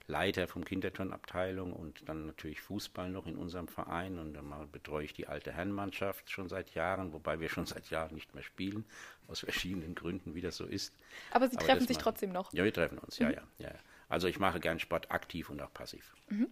Leiter 0.07 0.47
vom 0.47 0.65
Kinderturnabteilung 0.65 1.71
und 1.71 2.09
dann 2.09 2.25
natürlich 2.25 2.61
Fußball 2.61 3.09
noch 3.09 3.27
in 3.27 3.35
unserem 3.35 3.67
Verein 3.67 4.17
und 4.17 4.33
dann 4.33 4.71
betreue 4.71 5.05
ich 5.05 5.13
die 5.13 5.27
alte 5.27 5.51
Herrenmannschaft 5.51 6.31
schon 6.31 6.49
seit 6.49 6.73
Jahren, 6.73 7.13
wobei 7.13 7.39
wir 7.39 7.47
schon 7.47 7.67
seit 7.67 7.89
Jahren 7.91 8.15
nicht 8.15 8.33
mehr 8.33 8.43
spielen, 8.43 8.85
aus 9.27 9.41
verschiedenen 9.41 9.93
Gründen, 9.93 10.33
wie 10.33 10.41
das 10.41 10.57
so 10.57 10.65
ist. 10.65 10.95
Aber 11.31 11.47
Sie 11.47 11.57
Aber 11.57 11.65
treffen 11.65 11.87
sich 11.87 11.97
trotzdem 11.97 12.31
noch? 12.31 12.51
Ja, 12.53 12.63
wir 12.63 12.73
treffen 12.73 12.97
uns, 12.97 13.19
mhm. 13.19 13.27
ja, 13.27 13.31
ja, 13.31 13.43
ja. 13.59 13.75
Also 14.07 14.27
ich 14.27 14.39
mache 14.39 14.59
gern 14.59 14.79
Sport 14.79 15.11
aktiv 15.11 15.51
und 15.51 15.61
auch 15.61 15.71
passiv. 15.71 16.15
Mhm. 16.29 16.49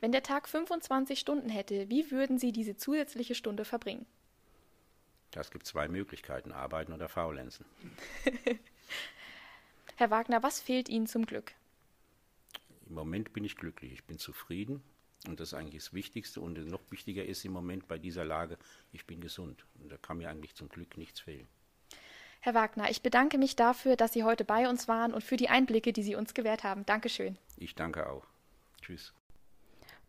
Wenn 0.00 0.12
der 0.12 0.22
Tag 0.22 0.48
25 0.48 1.18
Stunden 1.18 1.50
hätte, 1.50 1.90
wie 1.90 2.10
würden 2.10 2.38
Sie 2.38 2.52
diese 2.52 2.76
zusätzliche 2.76 3.34
Stunde 3.34 3.64
verbringen? 3.66 4.06
Das 5.30 5.50
gibt 5.50 5.66
zwei 5.66 5.88
Möglichkeiten, 5.88 6.52
arbeiten 6.52 6.92
oder 6.92 7.08
faulenzen. 7.08 7.66
Herr 9.96 10.10
Wagner, 10.10 10.42
was 10.42 10.60
fehlt 10.60 10.88
Ihnen 10.88 11.06
zum 11.06 11.26
Glück? 11.26 11.52
Im 12.88 12.94
Moment 12.94 13.32
bin 13.32 13.44
ich 13.44 13.56
glücklich, 13.56 13.92
ich 13.92 14.04
bin 14.04 14.18
zufrieden 14.18 14.82
und 15.26 15.40
das 15.40 15.48
ist 15.48 15.54
eigentlich 15.54 15.82
das 15.84 15.92
Wichtigste 15.92 16.40
und 16.40 16.56
noch 16.68 16.80
wichtiger 16.90 17.24
ist 17.24 17.44
im 17.44 17.52
Moment 17.52 17.88
bei 17.88 17.98
dieser 17.98 18.24
Lage, 18.24 18.56
ich 18.92 19.06
bin 19.06 19.20
gesund 19.20 19.66
und 19.80 19.90
da 19.90 19.96
kann 19.96 20.18
mir 20.18 20.30
eigentlich 20.30 20.54
zum 20.54 20.68
Glück 20.68 20.96
nichts 20.96 21.20
fehlen. 21.20 21.48
Herr 22.40 22.54
Wagner, 22.54 22.88
ich 22.90 23.02
bedanke 23.02 23.36
mich 23.36 23.56
dafür, 23.56 23.96
dass 23.96 24.12
Sie 24.12 24.22
heute 24.22 24.44
bei 24.44 24.68
uns 24.68 24.88
waren 24.88 25.12
und 25.12 25.24
für 25.24 25.36
die 25.36 25.48
Einblicke, 25.48 25.92
die 25.92 26.02
Sie 26.02 26.14
uns 26.14 26.34
gewährt 26.34 26.62
haben. 26.62 26.86
Dankeschön. 26.86 27.36
Ich 27.56 27.74
danke 27.74 28.08
auch. 28.08 28.24
Tschüss. 28.80 29.12